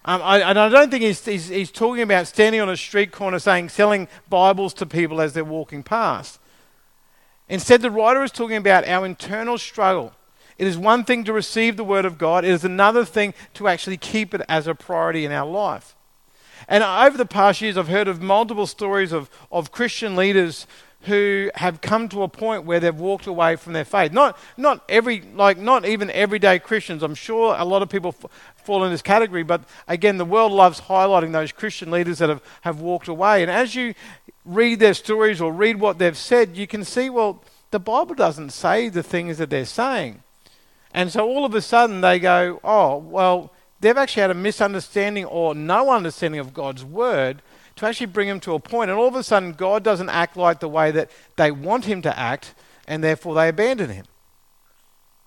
Um, 0.05 0.21
I, 0.23 0.39
and 0.39 0.57
I 0.57 0.69
don't 0.69 0.89
think 0.89 1.03
he's, 1.03 1.25
he's, 1.25 1.49
he's 1.49 1.69
talking 1.69 2.03
about 2.03 2.27
standing 2.27 2.61
on 2.61 2.69
a 2.69 2.77
street 2.77 3.11
corner 3.11 3.39
saying, 3.39 3.67
selling 3.67 4.07
Bibles 4.29 4.73
to 4.75 4.85
people 4.85 5.19
as 5.19 5.33
they're 5.33 5.43
walking 5.43 5.83
past. 5.83 6.39
Instead, 7.49 7.81
the 7.81 7.91
writer 7.91 8.23
is 8.23 8.31
talking 8.31 8.55
about 8.55 8.87
our 8.87 9.05
internal 9.05 9.57
struggle. 9.57 10.13
It 10.57 10.67
is 10.67 10.77
one 10.77 11.03
thing 11.03 11.23
to 11.25 11.33
receive 11.33 11.77
the 11.77 11.83
Word 11.83 12.05
of 12.05 12.17
God, 12.17 12.43
it 12.43 12.51
is 12.51 12.63
another 12.63 13.05
thing 13.05 13.33
to 13.55 13.67
actually 13.67 13.97
keep 13.97 14.33
it 14.33 14.41
as 14.49 14.67
a 14.67 14.75
priority 14.75 15.25
in 15.25 15.31
our 15.31 15.47
life. 15.47 15.95
And 16.67 16.83
over 16.83 17.17
the 17.17 17.25
past 17.25 17.61
years, 17.61 17.77
I've 17.77 17.87
heard 17.87 18.07
of 18.07 18.21
multiple 18.21 18.67
stories 18.67 19.11
of, 19.11 19.29
of 19.51 19.71
Christian 19.71 20.15
leaders 20.15 20.65
who 21.01 21.49
have 21.55 21.79
come 21.79 22.09
to 22.09 22.23
a 22.23 22.27
point 22.27 22.65
where 22.65 22.79
they've 22.79 22.99
walked 22.99 23.27
away 23.27 23.55
from 23.55 23.73
their 23.73 23.85
faith. 23.85 24.11
Not, 24.11 24.37
not 24.57 24.83
every, 24.89 25.21
like, 25.21 25.57
not 25.57 25.85
even 25.85 26.09
everyday 26.09 26.59
Christians. 26.59 27.03
I'm 27.03 27.15
sure 27.15 27.55
a 27.57 27.63
lot 27.63 27.81
of 27.83 27.89
people 27.89 28.15
f- 28.21 28.29
fall 28.63 28.83
in 28.83 28.91
this 28.91 29.03
category, 29.03 29.43
but 29.43 29.61
again, 29.87 30.17
the 30.17 30.25
world 30.25 30.51
loves 30.51 30.81
highlighting 30.81 31.31
those 31.31 31.51
Christian 31.51 31.91
leaders 31.91 32.17
that 32.17 32.29
have, 32.29 32.41
have 32.61 32.81
walked 32.81 33.07
away. 33.07 33.43
And 33.43 33.51
as 33.51 33.75
you 33.75 33.93
read 34.43 34.79
their 34.79 34.95
stories 34.95 35.39
or 35.39 35.53
read 35.53 35.79
what 35.79 35.99
they've 35.99 36.17
said, 36.17 36.57
you 36.57 36.67
can 36.67 36.83
see, 36.83 37.09
well, 37.09 37.43
the 37.71 37.79
Bible 37.79 38.15
doesn't 38.15 38.49
say 38.49 38.89
the 38.89 39.03
things 39.03 39.37
that 39.37 39.49
they're 39.49 39.65
saying. 39.65 40.23
And 40.97 41.11
so 41.11 41.27
all 41.27 41.45
of 41.45 41.53
a 41.53 41.61
sudden 41.61 42.01
they 42.01 42.17
go, 42.17 42.59
oh, 42.63 42.97
well, 42.97 43.53
they've 43.79 43.95
actually 43.95 44.21
had 44.21 44.31
a 44.31 44.33
misunderstanding 44.33 45.25
or 45.25 45.53
no 45.53 45.91
understanding 45.91 46.39
of 46.39 46.55
God's 46.55 46.83
word 46.83 47.43
to 47.75 47.85
actually 47.85 48.07
bring 48.07 48.27
him 48.27 48.39
to 48.39 48.55
a 48.55 48.59
point. 48.59 48.89
And 48.89 48.99
all 48.99 49.07
of 49.07 49.13
a 49.13 49.21
sudden, 49.21 49.51
God 49.53 49.83
doesn't 49.83 50.09
act 50.09 50.35
like 50.35 50.59
the 50.59 50.67
way 50.67 50.89
that 50.89 51.11
they 51.35 51.51
want 51.51 51.85
him 51.85 52.01
to 52.01 52.17
act, 52.17 52.55
and 52.87 53.03
therefore 53.03 53.35
they 53.35 53.47
abandon 53.47 53.91
him. 53.91 54.05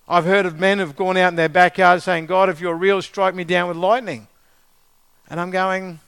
I've 0.09 0.25
heard 0.25 0.45
of 0.45 0.59
men 0.59 0.79
who've 0.79 0.93
gone 0.93 1.15
out 1.15 1.29
in 1.29 1.37
their 1.37 1.47
backyard 1.47 2.01
saying, 2.01 2.25
God, 2.25 2.49
if 2.49 2.59
you're 2.59 2.75
real, 2.75 3.01
strike 3.01 3.33
me 3.33 3.45
down 3.45 3.69
with 3.69 3.77
lightning. 3.77 4.27
And 5.29 5.39
I'm 5.39 5.51
going, 5.51 6.01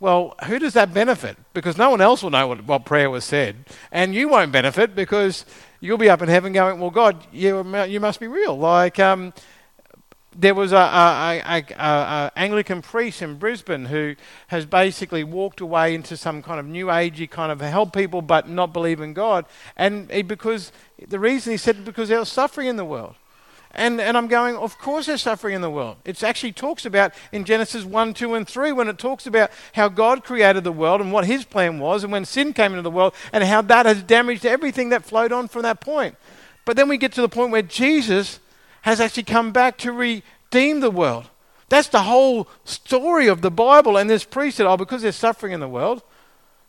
well, 0.00 0.34
who 0.46 0.58
does 0.58 0.74
that 0.74 0.94
benefit? 0.94 1.36
Because 1.54 1.76
no 1.76 1.90
one 1.90 2.00
else 2.00 2.22
will 2.22 2.30
know 2.30 2.46
what, 2.46 2.64
what 2.64 2.84
prayer 2.84 3.10
was 3.10 3.24
said. 3.24 3.56
And 3.90 4.14
you 4.14 4.28
won't 4.28 4.52
benefit 4.52 4.94
because 4.94 5.44
you'll 5.80 5.98
be 5.98 6.08
up 6.08 6.22
in 6.22 6.28
heaven 6.28 6.52
going, 6.52 6.78
well, 6.78 6.90
God, 6.90 7.26
you, 7.32 7.64
you 7.84 7.98
must 7.98 8.20
be 8.20 8.28
real. 8.28 8.56
Like, 8.56 8.98
um, 9.00 9.32
there 10.36 10.54
was 10.54 10.70
a, 10.70 10.76
a, 10.76 11.42
a, 11.44 11.74
a, 11.76 12.32
Anglican 12.36 12.80
priest 12.80 13.22
in 13.22 13.38
Brisbane 13.38 13.86
who 13.86 14.14
has 14.48 14.66
basically 14.66 15.24
walked 15.24 15.60
away 15.60 15.96
into 15.96 16.16
some 16.16 16.42
kind 16.44 16.60
of 16.60 16.66
new 16.66 16.86
agey 16.86 17.28
kind 17.28 17.50
of 17.50 17.60
help 17.60 17.92
people 17.92 18.22
but 18.22 18.48
not 18.48 18.72
believe 18.72 19.00
in 19.00 19.14
God. 19.14 19.46
And 19.76 20.08
he, 20.12 20.22
because 20.22 20.70
the 21.08 21.18
reason 21.18 21.50
he 21.50 21.56
said 21.56 21.76
it 21.76 21.84
because 21.84 22.08
there 22.08 22.20
was 22.20 22.28
suffering 22.28 22.68
in 22.68 22.76
the 22.76 22.84
world. 22.84 23.16
And, 23.72 24.00
and 24.00 24.16
I'm 24.16 24.28
going, 24.28 24.56
of 24.56 24.78
course 24.78 25.06
there's 25.06 25.22
suffering 25.22 25.54
in 25.54 25.60
the 25.60 25.70
world. 25.70 25.98
It 26.04 26.22
actually 26.22 26.52
talks 26.52 26.86
about 26.86 27.12
in 27.32 27.44
Genesis 27.44 27.84
1, 27.84 28.14
2, 28.14 28.34
and 28.34 28.48
3 28.48 28.72
when 28.72 28.88
it 28.88 28.98
talks 28.98 29.26
about 29.26 29.50
how 29.74 29.88
God 29.88 30.24
created 30.24 30.64
the 30.64 30.72
world 30.72 31.00
and 31.00 31.12
what 31.12 31.26
his 31.26 31.44
plan 31.44 31.78
was, 31.78 32.02
and 32.02 32.10
when 32.12 32.24
sin 32.24 32.52
came 32.52 32.72
into 32.72 32.82
the 32.82 32.90
world, 32.90 33.14
and 33.32 33.44
how 33.44 33.60
that 33.62 33.86
has 33.86 34.02
damaged 34.02 34.46
everything 34.46 34.88
that 34.88 35.04
flowed 35.04 35.32
on 35.32 35.48
from 35.48 35.62
that 35.62 35.80
point. 35.80 36.16
But 36.64 36.76
then 36.76 36.88
we 36.88 36.98
get 36.98 37.12
to 37.12 37.20
the 37.20 37.28
point 37.28 37.52
where 37.52 37.62
Jesus 37.62 38.40
has 38.82 39.00
actually 39.00 39.24
come 39.24 39.52
back 39.52 39.76
to 39.78 39.92
redeem 39.92 40.80
the 40.80 40.90
world. 40.90 41.28
That's 41.68 41.88
the 41.88 42.02
whole 42.02 42.48
story 42.64 43.26
of 43.26 43.42
the 43.42 43.50
Bible. 43.50 43.96
And 43.96 44.08
this 44.08 44.24
priest 44.24 44.56
said, 44.56 44.66
Oh, 44.66 44.76
because 44.76 45.02
there's 45.02 45.16
suffering 45.16 45.52
in 45.52 45.60
the 45.60 45.68
world, 45.68 46.02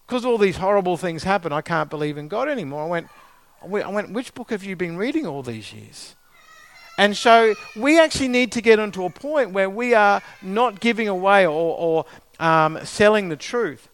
because 0.06 0.26
all 0.26 0.38
these 0.38 0.58
horrible 0.58 0.98
things 0.98 1.24
happen, 1.24 1.54
I 1.54 1.62
can't 1.62 1.90
believe 1.90 2.18
in 2.18 2.28
God 2.28 2.50
anymore. 2.50 2.84
I 2.84 2.88
went, 2.88 3.08
I 3.64 3.90
went, 3.90 4.12
Which 4.12 4.34
book 4.34 4.52
have 4.52 4.64
you 4.64 4.76
been 4.76 4.98
reading 4.98 5.26
all 5.26 5.44
these 5.44 5.72
years? 5.72 6.16
And 7.00 7.16
so 7.16 7.56
we 7.78 7.98
actually 7.98 8.28
need 8.28 8.52
to 8.52 8.62
get 8.62 8.78
onto 8.78 9.06
a 9.06 9.10
point 9.10 9.52
where 9.52 9.70
we 9.70 9.94
are 9.94 10.22
not 10.42 10.82
giving 10.82 11.08
away 11.08 11.48
or, 11.48 11.78
or 11.78 12.06
um, 12.42 12.78
selling 12.84 13.30
the 13.30 13.38
truth. 13.38 13.88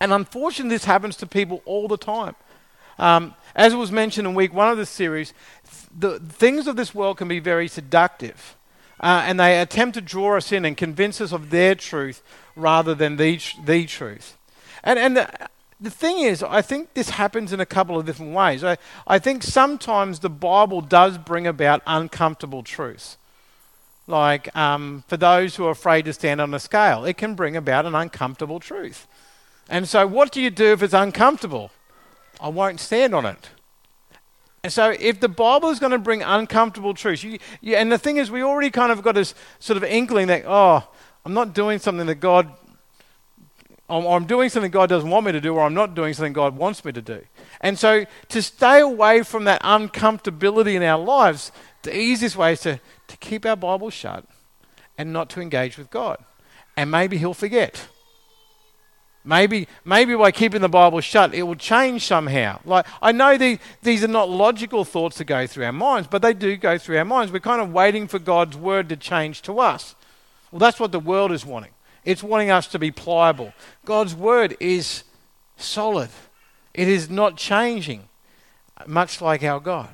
And 0.00 0.12
unfortunately, 0.12 0.74
this 0.74 0.84
happens 0.84 1.16
to 1.18 1.28
people 1.28 1.62
all 1.64 1.86
the 1.86 1.96
time. 1.96 2.34
Um, 2.98 3.34
as 3.54 3.72
was 3.72 3.92
mentioned 3.92 4.26
in 4.26 4.34
week 4.34 4.52
one 4.52 4.68
of 4.68 4.76
this 4.76 4.90
series, 4.90 5.32
the 5.96 6.18
things 6.18 6.66
of 6.66 6.74
this 6.74 6.92
world 6.92 7.18
can 7.18 7.28
be 7.28 7.38
very 7.38 7.68
seductive. 7.68 8.56
Uh, 8.98 9.22
and 9.24 9.38
they 9.38 9.60
attempt 9.60 9.94
to 9.94 10.00
draw 10.00 10.36
us 10.36 10.50
in 10.50 10.64
and 10.64 10.76
convince 10.76 11.20
us 11.20 11.30
of 11.30 11.50
their 11.50 11.76
truth 11.76 12.20
rather 12.56 12.96
than 12.96 13.14
the, 13.16 13.40
the 13.64 13.86
truth. 13.86 14.36
And, 14.82 14.98
and 14.98 15.16
the, 15.18 15.48
the 15.80 15.90
thing 15.90 16.20
is, 16.20 16.42
I 16.42 16.62
think 16.62 16.94
this 16.94 17.10
happens 17.10 17.52
in 17.52 17.60
a 17.60 17.66
couple 17.66 17.98
of 17.98 18.06
different 18.06 18.32
ways. 18.32 18.62
I, 18.62 18.76
I 19.06 19.18
think 19.18 19.42
sometimes 19.42 20.20
the 20.20 20.30
Bible 20.30 20.80
does 20.80 21.18
bring 21.18 21.46
about 21.46 21.82
uncomfortable 21.86 22.62
truths. 22.62 23.18
Like 24.06 24.54
um, 24.56 25.04
for 25.08 25.16
those 25.16 25.56
who 25.56 25.66
are 25.66 25.70
afraid 25.70 26.04
to 26.04 26.12
stand 26.12 26.40
on 26.40 26.52
a 26.52 26.60
scale, 26.60 27.04
it 27.04 27.16
can 27.16 27.34
bring 27.34 27.56
about 27.56 27.86
an 27.86 27.94
uncomfortable 27.94 28.60
truth. 28.60 29.06
And 29.68 29.88
so, 29.88 30.06
what 30.06 30.30
do 30.30 30.42
you 30.42 30.50
do 30.50 30.72
if 30.72 30.82
it's 30.82 30.94
uncomfortable? 30.94 31.70
I 32.40 32.48
won't 32.48 32.80
stand 32.80 33.14
on 33.14 33.24
it. 33.24 33.50
And 34.62 34.72
so, 34.72 34.90
if 34.98 35.20
the 35.20 35.28
Bible 35.28 35.70
is 35.70 35.78
going 35.78 35.92
to 35.92 35.98
bring 35.98 36.22
uncomfortable 36.22 36.92
truths, 36.92 37.22
you, 37.22 37.38
you, 37.62 37.76
and 37.76 37.90
the 37.90 37.98
thing 37.98 38.18
is, 38.18 38.30
we 38.30 38.42
already 38.42 38.70
kind 38.70 38.92
of 38.92 39.02
got 39.02 39.14
this 39.14 39.34
sort 39.58 39.76
of 39.78 39.84
inkling 39.84 40.26
that, 40.26 40.44
oh, 40.46 40.86
I'm 41.24 41.32
not 41.32 41.54
doing 41.54 41.78
something 41.78 42.06
that 42.06 42.16
God, 42.16 42.52
or 43.88 44.16
I'm 44.16 44.24
doing 44.24 44.48
something 44.48 44.70
God 44.70 44.88
doesn't 44.88 45.10
want 45.10 45.26
me 45.26 45.32
to 45.32 45.40
do, 45.40 45.54
or 45.54 45.62
I'm 45.62 45.74
not 45.74 45.94
doing 45.94 46.14
something 46.14 46.32
God 46.32 46.56
wants 46.56 46.84
me 46.84 46.92
to 46.92 47.02
do. 47.02 47.22
And 47.60 47.78
so, 47.78 48.06
to 48.28 48.42
stay 48.42 48.80
away 48.80 49.22
from 49.22 49.44
that 49.44 49.62
uncomfortability 49.62 50.74
in 50.74 50.82
our 50.82 50.98
lives, 50.98 51.52
the 51.82 51.96
easiest 51.96 52.36
way 52.36 52.54
is 52.54 52.60
to, 52.62 52.80
to 53.08 53.16
keep 53.18 53.44
our 53.44 53.56
Bible 53.56 53.90
shut 53.90 54.24
and 54.96 55.12
not 55.12 55.28
to 55.30 55.40
engage 55.40 55.76
with 55.76 55.90
God. 55.90 56.18
and 56.76 56.90
maybe 56.90 57.18
he'll 57.18 57.34
forget. 57.34 57.88
Maybe, 59.26 59.68
maybe 59.84 60.14
by 60.14 60.32
keeping 60.32 60.60
the 60.60 60.68
Bible 60.68 61.00
shut, 61.00 61.34
it 61.34 61.44
will 61.44 61.54
change 61.54 62.04
somehow. 62.04 62.60
Like 62.64 62.86
I 63.00 63.12
know 63.12 63.38
these, 63.38 63.58
these 63.82 64.04
are 64.04 64.08
not 64.08 64.28
logical 64.28 64.84
thoughts 64.84 65.16
that 65.18 65.24
go 65.24 65.46
through 65.46 65.64
our 65.64 65.72
minds, 65.72 66.08
but 66.08 66.20
they 66.20 66.34
do 66.34 66.56
go 66.56 66.76
through 66.76 66.98
our 66.98 67.06
minds. 67.06 67.32
We're 67.32 67.40
kind 67.40 67.62
of 67.62 67.72
waiting 67.72 68.06
for 68.06 68.18
God's 68.18 68.56
word 68.56 68.90
to 68.90 68.96
change 68.96 69.40
to 69.42 69.60
us. 69.60 69.94
Well, 70.50 70.58
that's 70.58 70.78
what 70.78 70.92
the 70.92 71.00
world 71.00 71.32
is 71.32 71.46
wanting. 71.46 71.70
It's 72.04 72.22
wanting 72.22 72.50
us 72.50 72.66
to 72.68 72.78
be 72.78 72.90
pliable. 72.90 73.52
God's 73.84 74.14
word 74.14 74.56
is 74.60 75.04
solid. 75.56 76.10
It 76.72 76.88
is 76.88 77.08
not 77.08 77.36
changing, 77.36 78.08
much 78.86 79.20
like 79.20 79.42
our 79.42 79.60
God. 79.60 79.88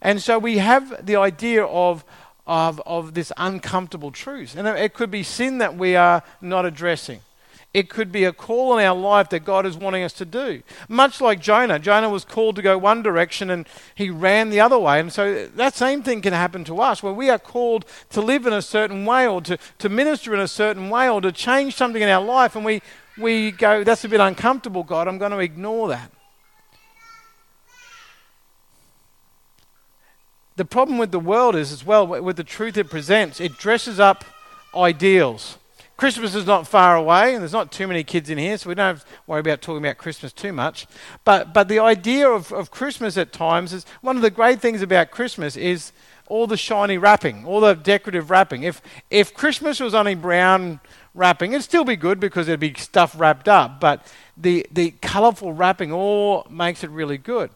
And 0.00 0.20
so 0.20 0.38
we 0.38 0.58
have 0.58 1.06
the 1.06 1.16
idea 1.16 1.64
of, 1.64 2.04
of, 2.46 2.82
of 2.84 3.14
this 3.14 3.32
uncomfortable 3.36 4.10
truth. 4.10 4.56
And 4.56 4.66
it 4.66 4.94
could 4.94 5.10
be 5.10 5.22
sin 5.22 5.58
that 5.58 5.76
we 5.76 5.94
are 5.94 6.22
not 6.40 6.66
addressing. 6.66 7.20
It 7.74 7.88
could 7.88 8.12
be 8.12 8.24
a 8.24 8.32
call 8.34 8.76
in 8.76 8.84
our 8.84 8.94
life 8.94 9.30
that 9.30 9.46
God 9.46 9.64
is 9.64 9.78
wanting 9.78 10.02
us 10.02 10.12
to 10.14 10.26
do. 10.26 10.62
Much 10.88 11.22
like 11.22 11.40
Jonah. 11.40 11.78
Jonah 11.78 12.10
was 12.10 12.22
called 12.22 12.56
to 12.56 12.62
go 12.62 12.76
one 12.76 13.02
direction 13.02 13.48
and 13.48 13.66
he 13.94 14.10
ran 14.10 14.50
the 14.50 14.60
other 14.60 14.78
way. 14.78 15.00
And 15.00 15.10
so 15.10 15.46
that 15.46 15.74
same 15.74 16.02
thing 16.02 16.20
can 16.20 16.34
happen 16.34 16.64
to 16.64 16.80
us 16.82 17.02
where 17.02 17.14
we 17.14 17.30
are 17.30 17.38
called 17.38 17.86
to 18.10 18.20
live 18.20 18.46
in 18.46 18.52
a 18.52 18.60
certain 18.60 19.06
way 19.06 19.26
or 19.26 19.40
to, 19.40 19.56
to 19.78 19.88
minister 19.88 20.34
in 20.34 20.40
a 20.40 20.48
certain 20.48 20.90
way 20.90 21.08
or 21.08 21.22
to 21.22 21.32
change 21.32 21.74
something 21.74 22.02
in 22.02 22.10
our 22.10 22.22
life. 22.22 22.56
And 22.56 22.64
we, 22.64 22.82
we 23.16 23.52
go, 23.52 23.84
that's 23.84 24.04
a 24.04 24.08
bit 24.08 24.20
uncomfortable, 24.20 24.82
God. 24.82 25.08
I'm 25.08 25.16
going 25.16 25.32
to 25.32 25.38
ignore 25.38 25.88
that. 25.88 26.10
The 30.56 30.66
problem 30.66 30.98
with 30.98 31.10
the 31.10 31.18
world 31.18 31.56
is, 31.56 31.72
as 31.72 31.86
well, 31.86 32.06
with 32.06 32.36
the 32.36 32.44
truth 32.44 32.76
it 32.76 32.90
presents, 32.90 33.40
it 33.40 33.56
dresses 33.56 33.98
up 33.98 34.26
ideals. 34.74 35.56
Christmas 35.96 36.34
is 36.34 36.46
not 36.46 36.66
far 36.66 36.96
away, 36.96 37.34
and 37.34 37.42
there's 37.42 37.52
not 37.52 37.70
too 37.70 37.86
many 37.86 38.02
kids 38.02 38.28
in 38.28 38.38
here, 38.38 38.58
so 38.58 38.68
we 38.68 38.74
don't 38.74 38.96
have 38.96 39.04
to 39.04 39.10
worry 39.26 39.40
about 39.40 39.62
talking 39.62 39.84
about 39.84 39.98
Christmas 39.98 40.32
too 40.32 40.52
much. 40.52 40.86
But, 41.24 41.54
but 41.54 41.68
the 41.68 41.78
idea 41.78 42.28
of, 42.28 42.52
of 42.52 42.70
Christmas 42.70 43.16
at 43.16 43.32
times 43.32 43.72
is 43.72 43.86
one 44.00 44.16
of 44.16 44.22
the 44.22 44.30
great 44.30 44.60
things 44.60 44.82
about 44.82 45.10
Christmas 45.10 45.56
is 45.56 45.92
all 46.26 46.46
the 46.46 46.56
shiny 46.56 46.98
wrapping, 46.98 47.44
all 47.44 47.60
the 47.60 47.74
decorative 47.74 48.30
wrapping. 48.30 48.62
If, 48.62 48.80
if 49.10 49.34
Christmas 49.34 49.80
was 49.80 49.94
only 49.94 50.14
brown 50.14 50.80
wrapping, 51.14 51.52
it'd 51.52 51.62
still 51.62 51.84
be 51.84 51.96
good 51.96 52.18
because 52.18 52.46
there'd 52.46 52.58
be 52.58 52.74
stuff 52.74 53.14
wrapped 53.18 53.48
up, 53.48 53.80
but 53.80 54.10
the, 54.36 54.66
the 54.72 54.92
colourful 55.02 55.52
wrapping 55.52 55.92
all 55.92 56.46
makes 56.50 56.82
it 56.82 56.90
really 56.90 57.18
good. 57.18 57.50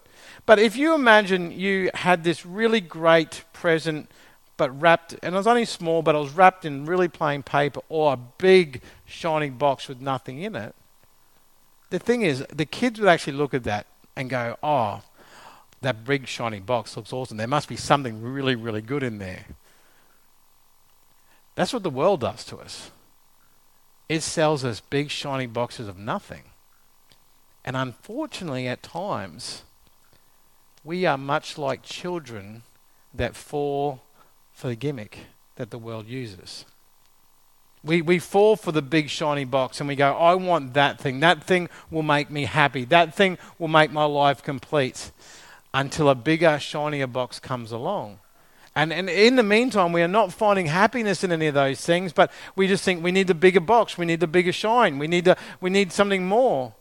But 0.44 0.58
if 0.58 0.76
you 0.76 0.94
imagine 0.94 1.50
you 1.50 1.90
had 1.94 2.22
this 2.22 2.46
really 2.46 2.80
great 2.80 3.44
present 3.52 4.10
but 4.56 4.70
wrapped, 4.80 5.14
and 5.22 5.34
it 5.34 5.38
was 5.38 5.46
only 5.46 5.64
small, 5.64 6.02
but 6.02 6.14
it 6.14 6.18
was 6.18 6.32
wrapped 6.32 6.64
in 6.64 6.86
really 6.86 7.08
plain 7.08 7.42
paper 7.42 7.80
or 7.88 8.12
a 8.12 8.16
big 8.16 8.80
shiny 9.04 9.50
box 9.50 9.88
with 9.88 10.00
nothing 10.00 10.42
in 10.42 10.56
it. 10.56 10.75
The 11.90 11.98
thing 11.98 12.22
is, 12.22 12.44
the 12.52 12.66
kids 12.66 12.98
would 12.98 13.08
actually 13.08 13.34
look 13.34 13.54
at 13.54 13.64
that 13.64 13.86
and 14.16 14.30
go, 14.30 14.56
oh, 14.62 15.02
that 15.82 16.04
big 16.04 16.26
shiny 16.26 16.60
box 16.60 16.96
looks 16.96 17.12
awesome. 17.12 17.36
There 17.36 17.46
must 17.46 17.68
be 17.68 17.76
something 17.76 18.22
really, 18.22 18.54
really 18.54 18.80
good 18.80 19.02
in 19.02 19.18
there. 19.18 19.44
That's 21.54 21.72
what 21.72 21.82
the 21.82 21.90
world 21.90 22.20
does 22.20 22.44
to 22.46 22.56
us. 22.58 22.90
It 24.08 24.22
sells 24.22 24.64
us 24.64 24.80
big 24.80 25.10
shiny 25.10 25.46
boxes 25.46 25.88
of 25.88 25.98
nothing. 25.98 26.42
And 27.64 27.76
unfortunately, 27.76 28.68
at 28.68 28.82
times, 28.82 29.62
we 30.84 31.04
are 31.04 31.18
much 31.18 31.58
like 31.58 31.82
children 31.82 32.62
that 33.12 33.34
fall 33.34 34.02
for 34.56 34.68
the 34.68 34.75
gimmick 34.75 35.18
that 35.56 35.70
the 35.70 35.78
world 35.78 36.06
uses. 36.08 36.64
We, 37.84 38.00
we 38.00 38.18
fall 38.18 38.56
for 38.56 38.72
the 38.72 38.82
big 38.82 39.10
shiny 39.10 39.44
box 39.44 39.80
and 39.80 39.86
we 39.86 39.94
go, 39.94 40.16
I 40.16 40.34
want 40.34 40.72
that 40.75 40.98
thing. 40.98 41.20
That 41.20 41.44
thing 41.44 41.68
will 41.90 42.02
make 42.02 42.30
me 42.30 42.46
happy. 42.46 42.84
That 42.86 43.14
thing 43.14 43.36
will 43.58 43.68
make 43.68 43.92
my 43.92 44.06
life 44.06 44.42
complete 44.42 45.12
until 45.75 46.08
a 46.08 46.14
bigger, 46.14 46.58
shinier 46.58 47.06
box 47.06 47.38
comes 47.38 47.70
along. 47.70 48.18
And, 48.75 48.94
and 48.94 49.10
in 49.10 49.36
the 49.36 49.42
meantime, 49.42 49.92
we 49.92 50.02
are 50.02 50.08
not 50.08 50.32
finding 50.32 50.66
happiness 50.66 51.22
in 51.22 51.32
any 51.32 51.48
of 51.48 51.54
those 51.54 51.82
things, 51.82 52.14
but 52.14 52.32
we 52.56 52.66
just 52.66 52.82
think 52.82 53.04
we 53.04 53.12
need 53.12 53.26
the 53.26 53.34
bigger 53.34 53.60
box, 53.60 53.98
we 53.98 54.06
need 54.06 54.20
the 54.20 54.26
bigger 54.26 54.52
shine, 54.52 54.98
we 54.98 55.06
need, 55.06 55.26
the, 55.26 55.36
we 55.60 55.68
need 55.68 55.92
something 55.92 56.26
more. 56.26 56.75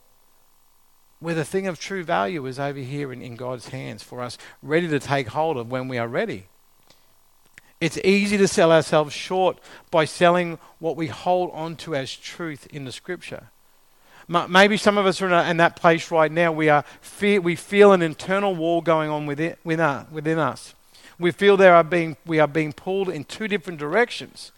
Where 1.20 1.36
the 1.36 1.46
thing 1.46 1.68
of 1.68 1.80
true 1.80 2.04
value 2.06 2.46
is 2.46 2.58
over 2.58 2.80
here 2.80 3.12
in, 3.12 3.22
in 3.22 3.36
God's 3.36 3.70
hands 3.70 4.02
for 4.02 4.22
us, 4.22 4.38
ready 4.64 4.88
to 4.88 5.00
take 5.00 5.28
hold 5.28 5.58
of 5.58 5.70
when 5.70 5.90
we 5.90 5.98
are 5.98 6.08
ready. 6.08 6.48
It's 7.82 7.98
easy 8.04 8.38
to 8.38 8.48
sell 8.48 8.72
ourselves 8.72 9.14
short 9.14 9.60
by 9.92 10.06
selling 10.06 10.60
what 10.80 10.96
we 10.96 11.08
hold 11.08 11.52
on 11.54 11.76
to 11.78 11.96
as 11.96 12.16
truth 12.16 12.68
in 12.68 12.86
the 12.86 12.92
scripture. 12.92 13.50
Maybe 14.28 14.78
some 14.78 14.98
of 14.98 15.06
us 15.06 15.22
are 15.22 15.32
in 15.32 15.58
that 15.58 15.76
place 15.76 16.10
right 16.10 16.32
now. 16.32 16.52
We, 16.52 16.70
are 16.70 16.84
fear, 17.02 17.40
we 17.42 17.56
feel 17.56 17.92
an 17.92 18.02
internal 18.02 18.56
war 18.56 18.82
going 18.82 19.10
on 19.10 19.26
within, 19.26 19.56
within 19.64 20.40
us. 20.40 20.74
We 21.20 21.32
feel 21.32 21.58
there 21.58 21.76
are 21.76 21.84
being, 21.84 22.18
we 22.26 22.40
are 22.40 22.48
being 22.48 22.74
pulled 22.74 23.10
in 23.10 23.24
two 23.24 23.48
different 23.48 23.80
directions. 23.80 24.52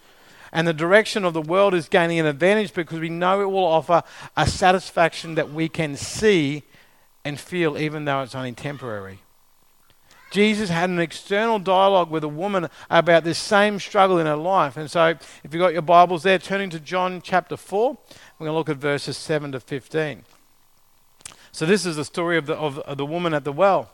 And 0.53 0.67
the 0.67 0.73
direction 0.73 1.25
of 1.25 1.33
the 1.33 1.41
world 1.41 1.73
is 1.73 1.89
gaining 1.89 2.19
an 2.19 2.25
advantage 2.25 2.73
because 2.73 2.99
we 2.99 3.09
know 3.09 3.41
it 3.41 3.51
will 3.51 3.65
offer 3.65 4.03
a 4.37 4.47
satisfaction 4.47 5.35
that 5.35 5.51
we 5.51 5.67
can 5.67 5.97
see 5.97 6.63
and 7.25 7.37
feel, 7.37 7.77
even 7.77 8.05
though 8.05 8.21
it's 8.21 8.35
only 8.35 8.53
temporary. 8.53 9.19
Jesus 10.29 10.69
had 10.69 10.89
an 10.89 10.99
external 10.99 11.59
dialogue 11.59 12.09
with 12.09 12.23
a 12.23 12.27
woman 12.27 12.69
about 12.89 13.23
this 13.23 13.37
same 13.37 13.79
struggle 13.79 14.19
in 14.19 14.25
her 14.25 14.35
life. 14.35 14.75
And 14.77 14.91
so, 14.91 15.07
if 15.07 15.53
you've 15.53 15.61
got 15.61 15.73
your 15.73 15.81
Bibles 15.81 16.23
there, 16.23 16.37
turning 16.37 16.69
to 16.71 16.79
John 16.79 17.21
chapter 17.21 17.55
4, 17.55 17.91
we're 17.91 18.45
going 18.45 18.53
to 18.53 18.57
look 18.57 18.69
at 18.69 18.77
verses 18.77 19.17
7 19.17 19.53
to 19.53 19.59
15. 19.59 20.23
So, 21.51 21.65
this 21.65 21.85
is 21.85 21.95
the 21.95 22.05
story 22.05 22.37
of 22.37 22.45
the, 22.45 22.55
of, 22.55 22.79
of 22.79 22.97
the 22.97 23.05
woman 23.05 23.33
at 23.33 23.43
the 23.45 23.53
well. 23.53 23.89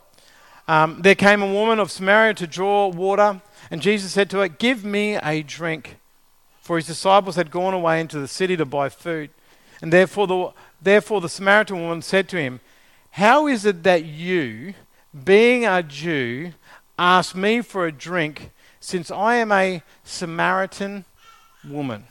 Um, 0.66 1.02
there 1.02 1.14
came 1.14 1.42
a 1.42 1.52
woman 1.52 1.78
of 1.78 1.90
Samaria 1.90 2.34
to 2.34 2.46
draw 2.46 2.88
water, 2.88 3.40
and 3.70 3.82
Jesus 3.82 4.12
said 4.12 4.30
to 4.30 4.38
her, 4.38 4.48
Give 4.48 4.84
me 4.84 5.16
a 5.16 5.42
drink. 5.42 5.98
For 6.60 6.76
his 6.76 6.86
disciples 6.86 7.36
had 7.36 7.50
gone 7.50 7.74
away 7.74 8.00
into 8.00 8.18
the 8.18 8.26
city 8.26 8.56
to 8.56 8.64
buy 8.64 8.88
food. 8.88 9.28
And 9.82 9.92
therefore 9.92 10.26
the, 10.26 10.52
therefore 10.80 11.20
the 11.20 11.28
Samaritan 11.28 11.82
woman 11.82 12.00
said 12.00 12.26
to 12.30 12.38
him, 12.38 12.60
How 13.10 13.46
is 13.46 13.66
it 13.66 13.82
that 13.82 14.06
you, 14.06 14.72
being 15.22 15.64
a 15.64 15.82
Jew, 15.82 16.52
ask 16.98 17.34
me 17.34 17.60
for 17.60 17.86
a 17.86 17.92
drink, 17.92 18.50
since 18.80 19.10
I 19.10 19.36
am 19.36 19.52
a 19.52 19.82
Samaritan 20.02 21.04
woman? 21.66 22.04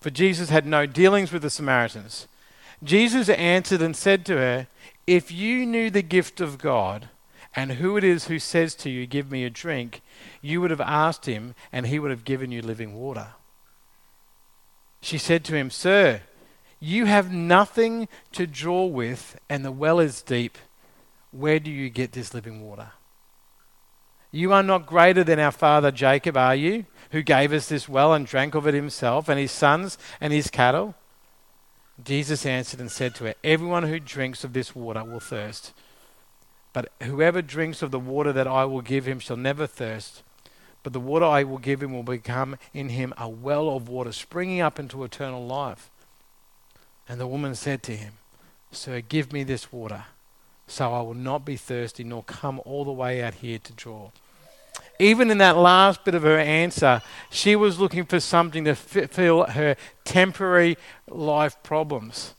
For 0.00 0.10
Jesus 0.10 0.50
had 0.50 0.66
no 0.66 0.84
dealings 0.84 1.32
with 1.32 1.42
the 1.42 1.50
Samaritans. 1.50 2.28
Jesus 2.82 3.28
answered 3.30 3.80
and 3.80 3.96
said 3.96 4.26
to 4.26 4.36
her, 4.36 4.66
If 5.06 5.32
you 5.32 5.64
knew 5.64 5.88
the 5.90 6.02
gift 6.02 6.40
of 6.40 6.58
God, 6.58 7.08
and 7.56 7.72
who 7.72 7.96
it 7.96 8.04
is 8.04 8.26
who 8.26 8.38
says 8.38 8.74
to 8.76 8.90
you, 8.90 9.06
Give 9.06 9.30
me 9.30 9.44
a 9.44 9.50
drink, 9.50 10.02
you 10.42 10.60
would 10.60 10.70
have 10.70 10.80
asked 10.80 11.26
him, 11.26 11.54
and 11.72 11.86
he 11.86 11.98
would 11.98 12.10
have 12.10 12.24
given 12.24 12.52
you 12.52 12.60
living 12.60 12.94
water. 12.94 13.28
She 15.00 15.18
said 15.18 15.44
to 15.44 15.54
him, 15.54 15.70
Sir, 15.70 16.22
you 16.80 17.06
have 17.06 17.32
nothing 17.32 18.08
to 18.32 18.46
draw 18.46 18.84
with, 18.84 19.38
and 19.48 19.64
the 19.64 19.72
well 19.72 20.00
is 20.00 20.20
deep. 20.20 20.58
Where 21.34 21.58
do 21.58 21.68
you 21.68 21.90
get 21.90 22.12
this 22.12 22.32
living 22.32 22.62
water? 22.62 22.92
You 24.30 24.52
are 24.52 24.62
not 24.62 24.86
greater 24.86 25.24
than 25.24 25.40
our 25.40 25.50
father 25.50 25.90
Jacob, 25.90 26.36
are 26.36 26.54
you, 26.54 26.86
who 27.10 27.22
gave 27.22 27.52
us 27.52 27.68
this 27.68 27.88
well 27.88 28.14
and 28.14 28.24
drank 28.24 28.54
of 28.54 28.68
it 28.68 28.74
himself, 28.74 29.28
and 29.28 29.38
his 29.38 29.50
sons 29.50 29.98
and 30.20 30.32
his 30.32 30.48
cattle? 30.48 30.94
Jesus 32.04 32.46
answered 32.46 32.78
and 32.78 32.90
said 32.90 33.16
to 33.16 33.24
her, 33.24 33.34
Everyone 33.42 33.82
who 33.82 33.98
drinks 33.98 34.44
of 34.44 34.52
this 34.52 34.76
water 34.76 35.02
will 35.02 35.18
thirst. 35.18 35.72
But 36.72 36.92
whoever 37.02 37.42
drinks 37.42 37.82
of 37.82 37.90
the 37.90 37.98
water 37.98 38.32
that 38.32 38.46
I 38.46 38.64
will 38.64 38.80
give 38.80 39.06
him 39.06 39.18
shall 39.18 39.36
never 39.36 39.66
thirst. 39.66 40.22
But 40.84 40.92
the 40.92 41.00
water 41.00 41.24
I 41.24 41.42
will 41.42 41.58
give 41.58 41.82
him 41.82 41.92
will 41.92 42.04
become 42.04 42.58
in 42.72 42.90
him 42.90 43.12
a 43.18 43.28
well 43.28 43.70
of 43.70 43.88
water 43.88 44.12
springing 44.12 44.60
up 44.60 44.78
into 44.78 45.02
eternal 45.02 45.44
life. 45.44 45.90
And 47.08 47.20
the 47.20 47.26
woman 47.26 47.56
said 47.56 47.82
to 47.84 47.96
him, 47.96 48.14
Sir, 48.70 49.00
give 49.00 49.32
me 49.32 49.42
this 49.42 49.72
water 49.72 50.04
so 50.66 50.92
I 50.92 51.02
will 51.02 51.14
not 51.14 51.44
be 51.44 51.56
thirsty 51.56 52.04
nor 52.04 52.22
come 52.22 52.60
all 52.64 52.84
the 52.84 52.92
way 52.92 53.22
out 53.22 53.34
here 53.34 53.58
to 53.58 53.72
draw. 53.72 54.10
Even 54.98 55.30
in 55.30 55.38
that 55.38 55.56
last 55.56 56.04
bit 56.04 56.14
of 56.14 56.22
her 56.22 56.38
answer, 56.38 57.02
she 57.30 57.56
was 57.56 57.80
looking 57.80 58.04
for 58.04 58.20
something 58.20 58.64
to 58.64 58.74
fill 58.74 59.44
her 59.44 59.76
temporary 60.04 60.76
life 61.08 61.60
problems. 61.62 62.34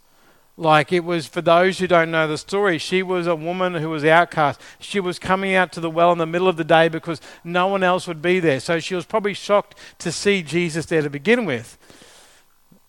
Like 0.57 0.93
it 0.93 1.03
was, 1.03 1.27
for 1.27 1.41
those 1.41 1.79
who 1.79 1.87
don't 1.87 2.11
know 2.11 2.29
the 2.29 2.37
story, 2.37 2.77
she 2.77 3.03
was 3.03 3.27
a 3.27 3.35
woman 3.35 3.73
who 3.73 3.89
was 3.89 4.05
outcast. 4.05 4.61
She 4.79 5.01
was 5.01 5.19
coming 5.19 5.53
out 5.53 5.73
to 5.73 5.81
the 5.81 5.89
well 5.89 6.13
in 6.13 6.17
the 6.17 6.25
middle 6.25 6.47
of 6.47 6.55
the 6.55 6.63
day 6.63 6.87
because 6.87 7.19
no 7.43 7.67
one 7.67 7.83
else 7.83 8.07
would 8.07 8.21
be 8.21 8.39
there. 8.39 8.61
So 8.61 8.79
she 8.79 8.95
was 8.95 9.05
probably 9.05 9.33
shocked 9.33 9.77
to 9.99 10.13
see 10.13 10.41
Jesus 10.41 10.85
there 10.85 11.01
to 11.01 11.09
begin 11.09 11.43
with. 11.43 11.77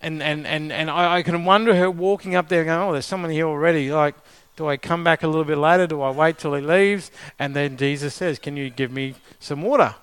And, 0.00 0.22
and, 0.22 0.46
and, 0.46 0.70
and 0.70 0.88
I, 0.88 1.16
I 1.16 1.22
can 1.22 1.44
wonder 1.44 1.74
her 1.74 1.90
walking 1.90 2.36
up 2.36 2.48
there 2.48 2.62
going, 2.62 2.80
Oh, 2.80 2.92
there's 2.92 3.06
someone 3.06 3.32
here 3.32 3.48
already. 3.48 3.90
Like, 3.90 4.14
do 4.56 4.68
I 4.68 4.78
come 4.78 5.04
back 5.04 5.22
a 5.22 5.26
little 5.26 5.44
bit 5.44 5.58
later? 5.58 5.86
Do 5.86 6.00
I 6.00 6.10
wait 6.10 6.38
till 6.38 6.54
he 6.54 6.62
leaves? 6.62 7.10
And 7.38 7.54
then 7.54 7.76
Jesus 7.76 8.14
says, 8.14 8.38
Can 8.38 8.56
you 8.56 8.70
give 8.70 8.90
me 8.90 9.14
some 9.38 9.62
water? 9.62 9.94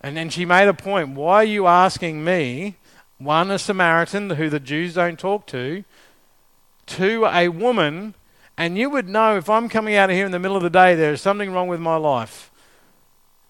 And 0.00 0.16
then 0.16 0.30
she 0.30 0.44
made 0.44 0.68
a 0.68 0.74
point. 0.74 1.10
Why 1.10 1.36
are 1.36 1.44
you 1.44 1.66
asking 1.66 2.24
me, 2.24 2.76
one, 3.18 3.50
a 3.50 3.58
Samaritan 3.58 4.30
who 4.30 4.48
the 4.48 4.60
Jews 4.60 4.94
don't 4.94 5.18
talk 5.18 5.46
to, 5.48 5.84
two, 6.86 7.26
a 7.26 7.48
woman, 7.48 8.14
and 8.56 8.78
you 8.78 8.88
would 8.88 9.08
know 9.08 9.36
if 9.36 9.50
I'm 9.50 9.68
coming 9.68 9.96
out 9.96 10.10
of 10.10 10.16
here 10.16 10.24
in 10.24 10.32
the 10.32 10.38
middle 10.38 10.56
of 10.56 10.62
the 10.62 10.70
day, 10.70 10.94
there 10.94 11.12
is 11.12 11.20
something 11.20 11.52
wrong 11.52 11.68
with 11.68 11.80
my 11.80 11.96
life. 11.96 12.50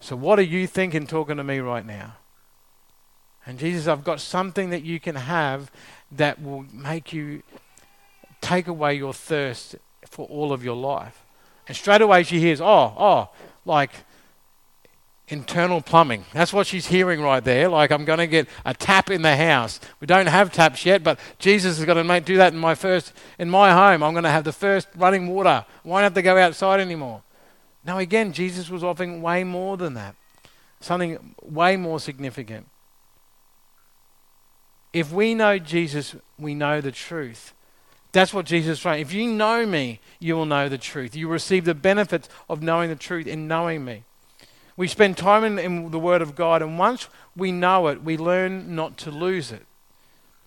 So 0.01 0.17
what 0.17 0.39
are 0.39 0.43
you 0.43 0.67
thinking 0.67 1.07
talking 1.07 1.37
to 1.37 1.45
me 1.45 1.59
right 1.59 1.85
now? 1.85 2.17
And 3.47 3.59
Jesus, 3.59 3.87
I've 3.87 4.05
got 4.05 4.21
something 4.21 4.71
that 4.71 4.83
you 4.83 4.99
can 4.99 5.17
have 5.17 5.71
that 6.13 6.43
will 6.43 6.65
make 6.73 7.13
you 7.13 7.43
take 8.41 8.69
away 8.69 8.95
your 8.95 9.13
thirst 9.13 9.77
for 10.07 10.27
all 10.27 10.53
of 10.53 10.65
your 10.65 10.77
life. 10.77 11.25
And 11.69 11.77
straight 11.77 12.03
away 12.03 12.23
she 12.23 12.41
hears, 12.41 12.61
oh, 12.61 12.95
oh, 12.99 13.29
like 13.65 13.91
internal 15.31 15.81
plumbing. 15.81 16.25
That's 16.33 16.53
what 16.53 16.67
she's 16.67 16.87
hearing 16.87 17.23
right 17.23 17.43
there. 17.43 17.69
Like, 17.69 17.93
I'm 17.93 18.05
going 18.05 18.19
to 18.19 18.27
get 18.27 18.49
a 18.65 18.75
tap 18.75 19.11
in 19.11 19.23
the 19.23 19.37
house. 19.37 19.81
We 20.01 20.07
don't 20.07 20.27
have 20.27 20.53
taps 20.53 20.85
yet, 20.85 21.05
but 21.05 21.19
Jesus 21.39 21.79
is 21.79 21.85
going 21.85 21.99
to 21.99 22.05
make, 22.05 22.25
do 22.25 22.37
that 22.39 22.53
in 22.53 22.59
my 22.59 22.75
first, 22.75 23.13
in 23.39 23.49
my 23.49 23.73
home. 23.73 24.03
I'm 24.03 24.13
going 24.13 24.25
to 24.25 24.31
have 24.31 24.45
the 24.45 24.53
first 24.53 24.89
running 24.97 25.29
water. 25.29 25.65
I 25.85 25.89
won't 25.89 26.03
have 26.03 26.15
to 26.15 26.23
go 26.23 26.37
outside 26.37 26.81
anymore. 26.81 27.23
Now, 27.85 27.99
again, 27.99 28.33
Jesus 28.33 28.69
was 28.69 28.85
offering 28.85 29.23
way 29.23 29.45
more 29.45 29.77
than 29.77 29.95
that, 29.95 30.15
something 30.81 31.35
way 31.43 31.77
more 31.77 32.01
significant. 32.01 32.67
If 34.93 35.13
we 35.13 35.35
know 35.35 35.59
Jesus, 35.59 36.17
we 36.39 36.55
know 36.55 36.81
the 36.81 36.93
truth. 36.93 37.55
That's 38.13 38.35
what 38.35 38.47
Jesus 38.47 38.79
is 38.79 38.83
saying. 38.83 39.01
If 39.01 39.13
you 39.13 39.27
know 39.29 39.65
me, 39.67 40.01
you 40.19 40.35
will 40.35 40.47
know 40.47 40.69
the 40.69 40.79
truth. 40.79 41.15
You 41.15 41.29
receive 41.29 41.65
the 41.65 41.75
benefits 41.75 42.29
of 42.49 42.63
knowing 42.63 42.91
the 42.91 42.97
truth 42.97 43.27
in 43.27 43.47
knowing 43.47 43.85
me. 43.85 44.05
We 44.77 44.89
spend 44.89 45.17
time 45.17 45.45
in, 45.45 45.59
in, 45.59 45.91
the 45.91 45.99
Word 45.99 46.23
of 46.23 46.35
God, 46.35 46.63
and 46.63 46.79
once 46.79 47.09
we 47.37 47.53
know 47.53 47.89
it, 47.89 48.03
we 48.03 48.17
learn 48.17 48.75
not 48.75 48.97
to 48.99 49.11
lose 49.11 49.53
it. 49.53 49.67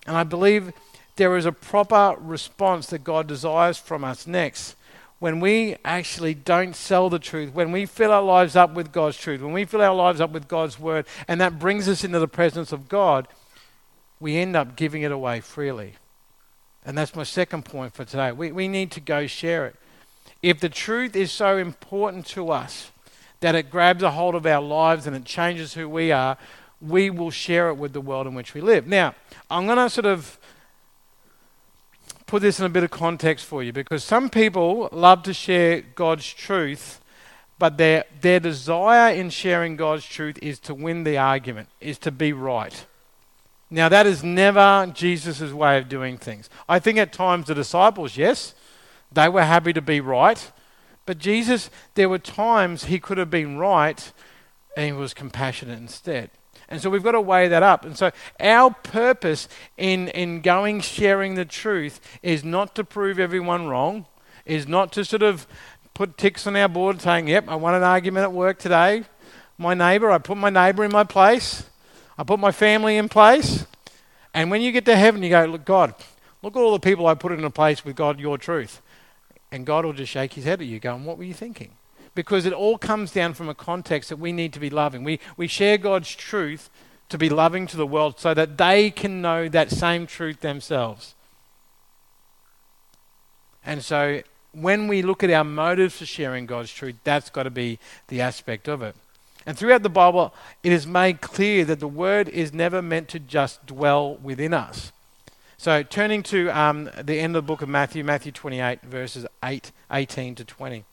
And 0.07 0.17
I 0.17 0.23
believe 0.23 0.73
there 1.15 1.37
is 1.37 1.45
a 1.45 1.51
proper 1.51 2.15
response 2.19 2.87
that 2.87 3.03
God 3.03 3.27
desires 3.27 3.77
from 3.77 4.03
us 4.03 4.25
next 4.25 4.75
when 5.19 5.39
we 5.39 5.77
actually 5.85 6.33
don't 6.33 6.75
sell 6.75 7.09
the 7.09 7.19
truth, 7.19 7.53
when 7.53 7.71
we 7.71 7.85
fill 7.85 8.11
our 8.11 8.21
lives 8.21 8.57
up 8.57 8.73
with 8.73 8.91
God's 8.91 9.15
truth, 9.15 9.39
when 9.39 9.53
we 9.53 9.63
fill 9.63 9.81
our 9.81 9.95
lives 9.95 10.19
up 10.19 10.31
with 10.31 10.49
God's 10.49 10.77
Word, 10.77 11.05
and 11.29 11.39
that 11.39 11.59
brings 11.59 11.87
us 11.87 12.03
into 12.03 12.19
the 12.19 12.27
presence 12.27 12.73
of 12.73 12.89
God, 12.89 13.27
we 14.19 14.35
end 14.35 14.57
up 14.57 14.75
giving 14.75 15.03
it 15.03 15.13
away 15.13 15.39
freely. 15.39 15.93
And 16.85 16.97
that's 16.97 17.15
my 17.15 17.23
second 17.23 17.65
point 17.65 17.93
for 17.93 18.05
today. 18.05 18.31
We, 18.31 18.51
we 18.51 18.67
need 18.67 18.91
to 18.91 18.99
go 18.99 19.27
share 19.27 19.65
it. 19.65 19.75
If 20.41 20.59
the 20.59 20.69
truth 20.69 21.15
is 21.15 21.31
so 21.31 21.57
important 21.57 22.25
to 22.27 22.51
us 22.51 22.91
that 23.39 23.55
it 23.55 23.69
grabs 23.69 24.03
a 24.03 24.11
hold 24.11 24.35
of 24.35 24.45
our 24.45 24.61
lives 24.61 25.07
and 25.07 25.15
it 25.15 25.25
changes 25.25 25.73
who 25.73 25.87
we 25.87 26.11
are, 26.11 26.37
we 26.81 27.09
will 27.09 27.31
share 27.31 27.69
it 27.69 27.75
with 27.75 27.93
the 27.93 28.01
world 28.01 28.27
in 28.27 28.33
which 28.33 28.53
we 28.53 28.61
live. 28.61 28.85
Now, 28.85 29.15
I'm 29.49 29.65
going 29.65 29.77
to 29.77 29.89
sort 29.89 30.05
of 30.05 30.37
put 32.25 32.41
this 32.41 32.59
in 32.59 32.65
a 32.65 32.69
bit 32.69 32.83
of 32.83 32.91
context 32.91 33.45
for 33.45 33.63
you 33.63 33.71
because 33.71 34.03
some 34.03 34.29
people 34.29 34.89
love 34.91 35.23
to 35.23 35.33
share 35.33 35.81
God's 35.81 36.27
truth, 36.33 36.99
but 37.59 37.77
their, 37.77 38.03
their 38.19 38.39
desire 38.39 39.13
in 39.13 39.29
sharing 39.29 39.77
God's 39.77 40.05
truth 40.05 40.37
is 40.41 40.59
to 40.59 40.73
win 40.73 41.03
the 41.05 41.17
argument, 41.17 41.69
is 41.79 41.97
to 41.99 42.11
be 42.11 42.33
right. 42.33 42.85
Now, 43.73 43.89
that 43.89 44.05
is 44.05 44.23
never 44.23 44.91
Jesus' 44.93 45.51
way 45.51 45.79
of 45.79 45.89
doing 45.89 46.19
things. 46.19 46.47
I 46.69 46.77
think 46.77 46.99
at 46.99 47.11
times 47.11 47.47
the 47.47 47.55
disciples, 47.55 48.17
yes, 48.17 48.53
they 49.11 49.27
were 49.27 49.41
happy 49.41 49.73
to 49.73 49.81
be 49.81 49.99
right. 49.99 50.51
But 51.07 51.17
Jesus, 51.17 51.71
there 51.95 52.07
were 52.07 52.19
times 52.19 52.83
he 52.83 52.99
could 52.99 53.17
have 53.17 53.31
been 53.31 53.57
right 53.57 54.11
and 54.77 54.85
he 54.85 54.91
was 54.91 55.15
compassionate 55.15 55.79
instead. 55.79 56.29
And 56.69 56.83
so 56.83 56.91
we've 56.91 57.01
got 57.01 57.13
to 57.13 57.21
weigh 57.21 57.47
that 57.47 57.63
up. 57.63 57.83
And 57.83 57.97
so 57.97 58.11
our 58.39 58.69
purpose 58.69 59.49
in, 59.75 60.07
in 60.09 60.41
going 60.41 60.81
sharing 60.81 61.33
the 61.33 61.43
truth 61.43 61.99
is 62.21 62.43
not 62.43 62.75
to 62.75 62.83
prove 62.83 63.17
everyone 63.17 63.65
wrong, 63.65 64.05
is 64.45 64.67
not 64.67 64.91
to 64.93 65.03
sort 65.03 65.23
of 65.23 65.47
put 65.95 66.19
ticks 66.19 66.45
on 66.45 66.55
our 66.55 66.69
board 66.69 67.01
saying, 67.01 67.27
yep, 67.27 67.45
I 67.47 67.55
won 67.55 67.73
an 67.73 67.81
argument 67.81 68.25
at 68.25 68.33
work 68.33 68.59
today. 68.59 69.05
My 69.57 69.73
neighbor, 69.73 70.11
I 70.11 70.19
put 70.19 70.37
my 70.37 70.51
neighbor 70.51 70.83
in 70.83 70.91
my 70.91 71.03
place. 71.03 71.67
I 72.17 72.23
put 72.23 72.39
my 72.39 72.51
family 72.51 72.97
in 72.97 73.09
place. 73.09 73.65
And 74.33 74.49
when 74.49 74.61
you 74.61 74.71
get 74.71 74.85
to 74.85 74.95
heaven, 74.95 75.21
you 75.23 75.29
go, 75.29 75.45
Look, 75.45 75.65
God, 75.65 75.93
look 76.41 76.55
at 76.55 76.59
all 76.59 76.71
the 76.71 76.79
people 76.79 77.07
I 77.07 77.13
put 77.13 77.31
in 77.31 77.43
a 77.43 77.49
place 77.49 77.85
with 77.85 77.95
God, 77.95 78.19
your 78.19 78.37
truth. 78.37 78.81
And 79.51 79.65
God 79.65 79.85
will 79.85 79.93
just 79.93 80.11
shake 80.11 80.33
his 80.33 80.45
head 80.45 80.61
at 80.61 80.67
you, 80.67 80.79
going, 80.79 81.05
What 81.05 81.17
were 81.17 81.23
you 81.23 81.33
thinking? 81.33 81.71
Because 82.15 82.45
it 82.45 82.53
all 82.53 82.77
comes 82.77 83.11
down 83.11 83.33
from 83.33 83.49
a 83.49 83.55
context 83.55 84.09
that 84.09 84.17
we 84.17 84.31
need 84.31 84.53
to 84.53 84.59
be 84.59 84.69
loving. 84.69 85.03
We, 85.03 85.19
we 85.37 85.47
share 85.47 85.77
God's 85.77 86.13
truth 86.15 86.69
to 87.09 87.17
be 87.17 87.29
loving 87.29 87.67
to 87.67 87.77
the 87.77 87.87
world 87.87 88.19
so 88.19 88.33
that 88.33 88.57
they 88.57 88.89
can 88.89 89.21
know 89.21 89.49
that 89.49 89.69
same 89.69 90.07
truth 90.07 90.41
themselves. 90.41 91.15
And 93.65 93.83
so 93.83 94.21
when 94.51 94.87
we 94.87 95.01
look 95.01 95.23
at 95.23 95.31
our 95.31 95.43
motives 95.43 95.97
for 95.97 96.05
sharing 96.05 96.45
God's 96.45 96.71
truth, 96.71 96.95
that's 97.03 97.29
got 97.29 97.43
to 97.43 97.49
be 97.49 97.79
the 98.07 98.21
aspect 98.21 98.67
of 98.67 98.81
it. 98.81 98.95
And 99.45 99.57
throughout 99.57 99.83
the 99.83 99.89
Bible, 99.89 100.33
it 100.63 100.71
is 100.71 100.87
made 100.87 101.21
clear 101.21 101.65
that 101.65 101.79
the 101.79 101.87
word 101.87 102.29
is 102.29 102.53
never 102.53 102.81
meant 102.81 103.09
to 103.09 103.19
just 103.19 103.65
dwell 103.65 104.15
within 104.15 104.53
us. 104.53 104.91
So, 105.57 105.83
turning 105.83 106.23
to 106.23 106.49
um, 106.49 106.89
the 107.01 107.19
end 107.19 107.35
of 107.35 107.43
the 107.43 107.47
book 107.47 107.61
of 107.61 107.69
Matthew, 107.69 108.03
Matthew 108.03 108.31
28, 108.31 108.81
verses 108.81 109.25
8, 109.43 109.71
18 109.91 110.35
to 110.35 110.43
20. 110.43 110.83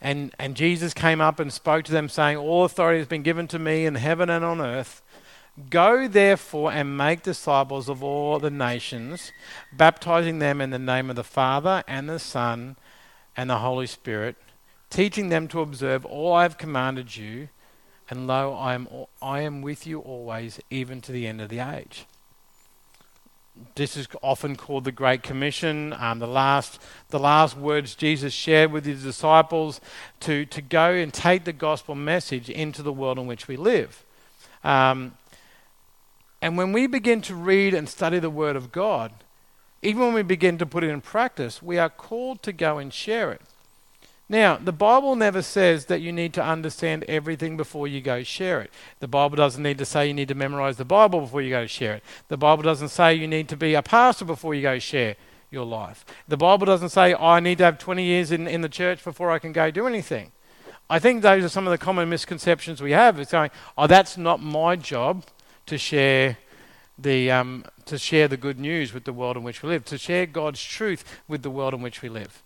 And, 0.00 0.32
and 0.38 0.54
Jesus 0.54 0.94
came 0.94 1.20
up 1.20 1.40
and 1.40 1.52
spoke 1.52 1.84
to 1.86 1.92
them, 1.92 2.08
saying, 2.08 2.36
All 2.36 2.64
authority 2.64 2.98
has 2.98 3.08
been 3.08 3.22
given 3.22 3.48
to 3.48 3.58
me 3.58 3.86
in 3.86 3.96
heaven 3.96 4.30
and 4.30 4.44
on 4.44 4.60
earth. 4.60 5.02
Go 5.70 6.06
therefore 6.06 6.70
and 6.70 6.96
make 6.96 7.24
disciples 7.24 7.88
of 7.88 8.04
all 8.04 8.38
the 8.38 8.50
nations, 8.50 9.32
baptizing 9.72 10.38
them 10.38 10.60
in 10.60 10.70
the 10.70 10.78
name 10.78 11.10
of 11.10 11.16
the 11.16 11.24
Father 11.24 11.82
and 11.88 12.08
the 12.08 12.20
Son 12.20 12.76
and 13.36 13.50
the 13.50 13.58
Holy 13.58 13.88
Spirit 13.88 14.36
teaching 14.90 15.28
them 15.28 15.48
to 15.48 15.60
observe 15.60 16.04
all 16.04 16.32
I 16.32 16.42
have 16.42 16.58
commanded 16.58 17.16
you, 17.16 17.48
and 18.10 18.26
lo, 18.26 18.54
I 18.54 18.74
am, 18.74 18.88
I 19.20 19.40
am 19.40 19.60
with 19.60 19.86
you 19.86 20.00
always, 20.00 20.60
even 20.70 21.00
to 21.02 21.12
the 21.12 21.26
end 21.26 21.40
of 21.40 21.48
the 21.48 21.60
age. 21.60 22.06
This 23.74 23.96
is 23.96 24.06
often 24.22 24.56
called 24.56 24.84
the 24.84 24.92
Great 24.92 25.22
Commission. 25.22 25.92
Um, 25.92 26.20
the 26.20 26.28
last, 26.28 26.80
the 27.08 27.18
last 27.18 27.56
words 27.56 27.94
Jesus 27.94 28.32
shared 28.32 28.70
with 28.70 28.84
his 28.84 29.02
disciples 29.02 29.80
to, 30.20 30.46
to 30.46 30.62
go 30.62 30.92
and 30.92 31.12
take 31.12 31.44
the 31.44 31.52
gospel 31.52 31.94
message 31.94 32.48
into 32.48 32.82
the 32.82 32.92
world 32.92 33.18
in 33.18 33.26
which 33.26 33.48
we 33.48 33.56
live. 33.56 34.04
Um, 34.62 35.16
and 36.40 36.56
when 36.56 36.72
we 36.72 36.86
begin 36.86 37.20
to 37.22 37.34
read 37.34 37.74
and 37.74 37.88
study 37.88 38.20
the 38.20 38.30
Word 38.30 38.54
of 38.54 38.70
God, 38.70 39.12
even 39.82 40.02
when 40.02 40.14
we 40.14 40.22
begin 40.22 40.58
to 40.58 40.66
put 40.66 40.84
it 40.84 40.90
in 40.90 41.00
practice, 41.00 41.62
we 41.62 41.78
are 41.78 41.88
called 41.88 42.42
to 42.44 42.52
go 42.52 42.78
and 42.78 42.92
share 42.92 43.32
it. 43.32 43.42
Now, 44.28 44.56
the 44.56 44.72
Bible 44.72 45.16
never 45.16 45.40
says 45.40 45.86
that 45.86 46.02
you 46.02 46.12
need 46.12 46.34
to 46.34 46.44
understand 46.44 47.04
everything 47.08 47.56
before 47.56 47.88
you 47.88 48.02
go 48.02 48.22
share 48.22 48.60
it. 48.60 48.70
The 49.00 49.08
Bible 49.08 49.36
doesn't 49.36 49.62
need 49.62 49.78
to 49.78 49.86
say 49.86 50.06
you 50.06 50.14
need 50.14 50.28
to 50.28 50.34
memorize 50.34 50.76
the 50.76 50.84
Bible 50.84 51.22
before 51.22 51.40
you 51.40 51.50
go 51.50 51.66
share 51.66 51.94
it. 51.94 52.04
The 52.28 52.36
Bible 52.36 52.62
doesn't 52.62 52.90
say 52.90 53.14
you 53.14 53.26
need 53.26 53.48
to 53.48 53.56
be 53.56 53.72
a 53.72 53.82
pastor 53.82 54.26
before 54.26 54.54
you 54.54 54.62
go 54.62 54.78
share 54.78 55.16
your 55.50 55.64
life. 55.64 56.04
The 56.26 56.36
Bible 56.36 56.66
doesn't 56.66 56.90
say 56.90 57.14
oh, 57.14 57.26
I 57.26 57.40
need 57.40 57.58
to 57.58 57.64
have 57.64 57.78
20 57.78 58.04
years 58.04 58.30
in, 58.30 58.46
in 58.46 58.60
the 58.60 58.68
church 58.68 59.02
before 59.02 59.30
I 59.30 59.38
can 59.38 59.52
go 59.52 59.70
do 59.70 59.86
anything. 59.86 60.32
I 60.90 60.98
think 60.98 61.22
those 61.22 61.44
are 61.44 61.48
some 61.48 61.66
of 61.66 61.70
the 61.70 61.78
common 61.78 62.08
misconceptions 62.10 62.82
we 62.82 62.92
have. 62.92 63.18
It's 63.18 63.32
going, 63.32 63.50
oh, 63.76 63.86
that's 63.86 64.18
not 64.18 64.42
my 64.42 64.76
job 64.76 65.24
to 65.66 65.78
share 65.78 66.36
the 66.98 67.30
um, 67.30 67.64
to 67.86 67.96
share 67.96 68.28
the 68.28 68.36
good 68.36 68.58
news 68.58 68.92
with 68.92 69.04
the 69.04 69.12
world 69.12 69.36
in 69.36 69.42
which 69.42 69.62
we 69.62 69.70
live, 69.70 69.84
to 69.86 69.96
share 69.96 70.26
God's 70.26 70.62
truth 70.62 71.22
with 71.28 71.42
the 71.42 71.50
world 71.50 71.72
in 71.72 71.80
which 71.80 72.02
we 72.02 72.08
live. 72.08 72.42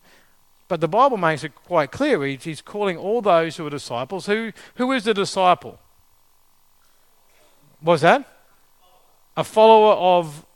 But 0.72 0.80
the 0.80 0.88
Bible 0.88 1.18
makes 1.18 1.44
it 1.44 1.54
quite 1.54 1.90
clear. 1.90 2.24
He's 2.24 2.62
calling 2.62 2.96
all 2.96 3.20
those 3.20 3.58
who 3.58 3.66
are 3.66 3.68
disciples. 3.68 4.24
Who, 4.24 4.52
who 4.76 4.90
is 4.92 5.04
the 5.04 5.12
disciple? 5.12 5.78
What's 7.82 8.00
that? 8.00 8.26
A 9.37 9.44
follower 9.44 9.92
of 9.92 10.46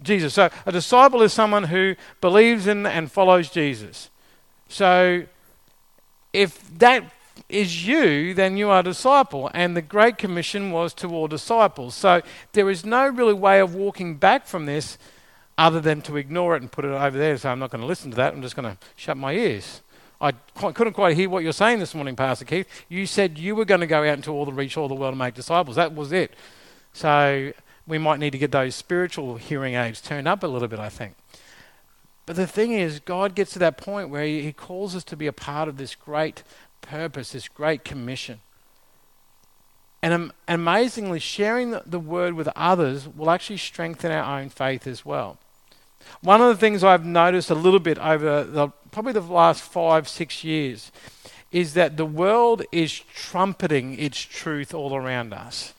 Jesus. 0.00 0.34
So 0.34 0.48
a 0.64 0.70
disciple 0.70 1.22
is 1.22 1.32
someone 1.32 1.64
who 1.64 1.96
believes 2.20 2.68
in 2.68 2.86
and 2.86 3.10
follows 3.10 3.50
Jesus. 3.50 4.10
So 4.68 5.24
if 6.32 6.78
that 6.78 7.02
is 7.48 7.84
you, 7.84 8.34
then 8.34 8.56
you 8.56 8.70
are 8.70 8.78
a 8.78 8.84
disciple. 8.84 9.50
And 9.54 9.76
the 9.76 9.82
Great 9.82 10.18
Commission 10.18 10.70
was 10.70 10.94
to 10.94 11.08
all 11.08 11.26
disciples. 11.26 11.96
So 11.96 12.22
there 12.52 12.70
is 12.70 12.84
no 12.84 13.08
really 13.08 13.34
way 13.34 13.58
of 13.58 13.74
walking 13.74 14.18
back 14.18 14.46
from 14.46 14.66
this 14.66 14.98
other 15.62 15.80
than 15.80 16.02
to 16.02 16.16
ignore 16.16 16.56
it 16.56 16.62
and 16.62 16.72
put 16.72 16.84
it 16.84 16.88
over 16.88 17.16
there 17.16 17.30
and 17.30 17.40
say, 17.40 17.48
I'm 17.48 17.60
not 17.60 17.70
going 17.70 17.82
to 17.82 17.86
listen 17.86 18.10
to 18.10 18.16
that, 18.16 18.34
I'm 18.34 18.42
just 18.42 18.56
going 18.56 18.68
to 18.68 18.76
shut 18.96 19.16
my 19.16 19.32
ears. 19.32 19.80
I 20.20 20.32
couldn't 20.56 20.92
quite 20.92 21.16
hear 21.16 21.30
what 21.30 21.44
you're 21.44 21.52
saying 21.52 21.78
this 21.78 21.94
morning, 21.94 22.16
Pastor 22.16 22.44
Keith. 22.44 22.66
You 22.88 23.06
said 23.06 23.38
you 23.38 23.54
were 23.54 23.64
going 23.64 23.80
to 23.80 23.86
go 23.86 24.00
out 24.00 24.16
into 24.16 24.32
all 24.32 24.44
the 24.44 24.52
reach 24.52 24.76
all 24.76 24.88
the 24.88 24.94
world 24.94 25.12
and 25.12 25.20
make 25.20 25.34
disciples. 25.34 25.76
That 25.76 25.94
was 25.94 26.10
it. 26.10 26.34
So 26.92 27.52
we 27.86 27.96
might 27.96 28.18
need 28.18 28.30
to 28.30 28.38
get 28.38 28.50
those 28.50 28.74
spiritual 28.74 29.36
hearing 29.36 29.74
aids 29.74 30.00
turned 30.00 30.26
up 30.26 30.42
a 30.42 30.48
little 30.48 30.66
bit, 30.66 30.80
I 30.80 30.88
think. 30.88 31.14
But 32.26 32.34
the 32.34 32.48
thing 32.48 32.72
is, 32.72 32.98
God 32.98 33.36
gets 33.36 33.52
to 33.52 33.60
that 33.60 33.76
point 33.76 34.08
where 34.08 34.24
He, 34.24 34.52
calls 34.52 34.96
us 34.96 35.04
to 35.04 35.16
be 35.16 35.28
a 35.28 35.32
part 35.32 35.68
of 35.68 35.76
this 35.76 35.94
great 35.94 36.42
purpose, 36.80 37.30
this 37.30 37.46
great 37.46 37.84
commission. 37.84 38.40
And 40.02 40.32
amazingly, 40.48 41.20
sharing 41.20 41.78
the 41.86 42.00
word 42.00 42.34
with 42.34 42.48
others 42.56 43.08
will 43.08 43.30
actually 43.30 43.58
strengthen 43.58 44.10
our 44.10 44.40
own 44.40 44.48
faith 44.48 44.88
as 44.88 45.04
well. 45.04 45.38
One 46.20 46.40
of 46.40 46.48
the 46.48 46.56
things 46.56 46.84
I've 46.84 47.04
noticed 47.04 47.50
a 47.50 47.54
little 47.54 47.80
bit 47.80 47.98
over 47.98 48.44
the, 48.44 48.68
probably 48.90 49.12
the 49.12 49.20
last 49.20 49.62
five, 49.62 50.08
six 50.08 50.44
years 50.44 50.92
is 51.50 51.74
that 51.74 51.96
the 51.96 52.06
world 52.06 52.62
is 52.72 52.98
trumpeting 53.14 53.98
its 53.98 54.20
truth 54.20 54.72
all 54.72 54.96
around 54.96 55.34
us. 55.34 55.74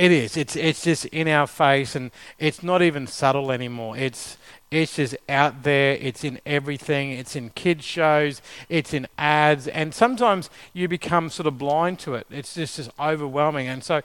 It 0.00 0.12
is. 0.12 0.36
It's 0.38 0.56
it's 0.56 0.84
just 0.84 1.04
in 1.06 1.28
our 1.28 1.46
face, 1.46 1.94
and 1.94 2.10
it's 2.38 2.62
not 2.62 2.80
even 2.80 3.06
subtle 3.06 3.52
anymore. 3.52 3.98
It's 3.98 4.38
it's 4.70 4.96
just 4.96 5.14
out 5.28 5.62
there. 5.62 5.98
It's 6.00 6.24
in 6.24 6.40
everything. 6.46 7.10
It's 7.10 7.36
in 7.36 7.50
kids 7.50 7.84
shows. 7.84 8.40
It's 8.70 8.94
in 8.94 9.06
ads, 9.18 9.68
and 9.68 9.92
sometimes 9.92 10.48
you 10.72 10.88
become 10.88 11.28
sort 11.28 11.46
of 11.46 11.58
blind 11.58 11.98
to 12.00 12.14
it. 12.14 12.26
It's 12.30 12.54
just 12.54 12.76
just 12.76 12.90
overwhelming. 12.98 13.68
And 13.68 13.84
so, 13.84 14.00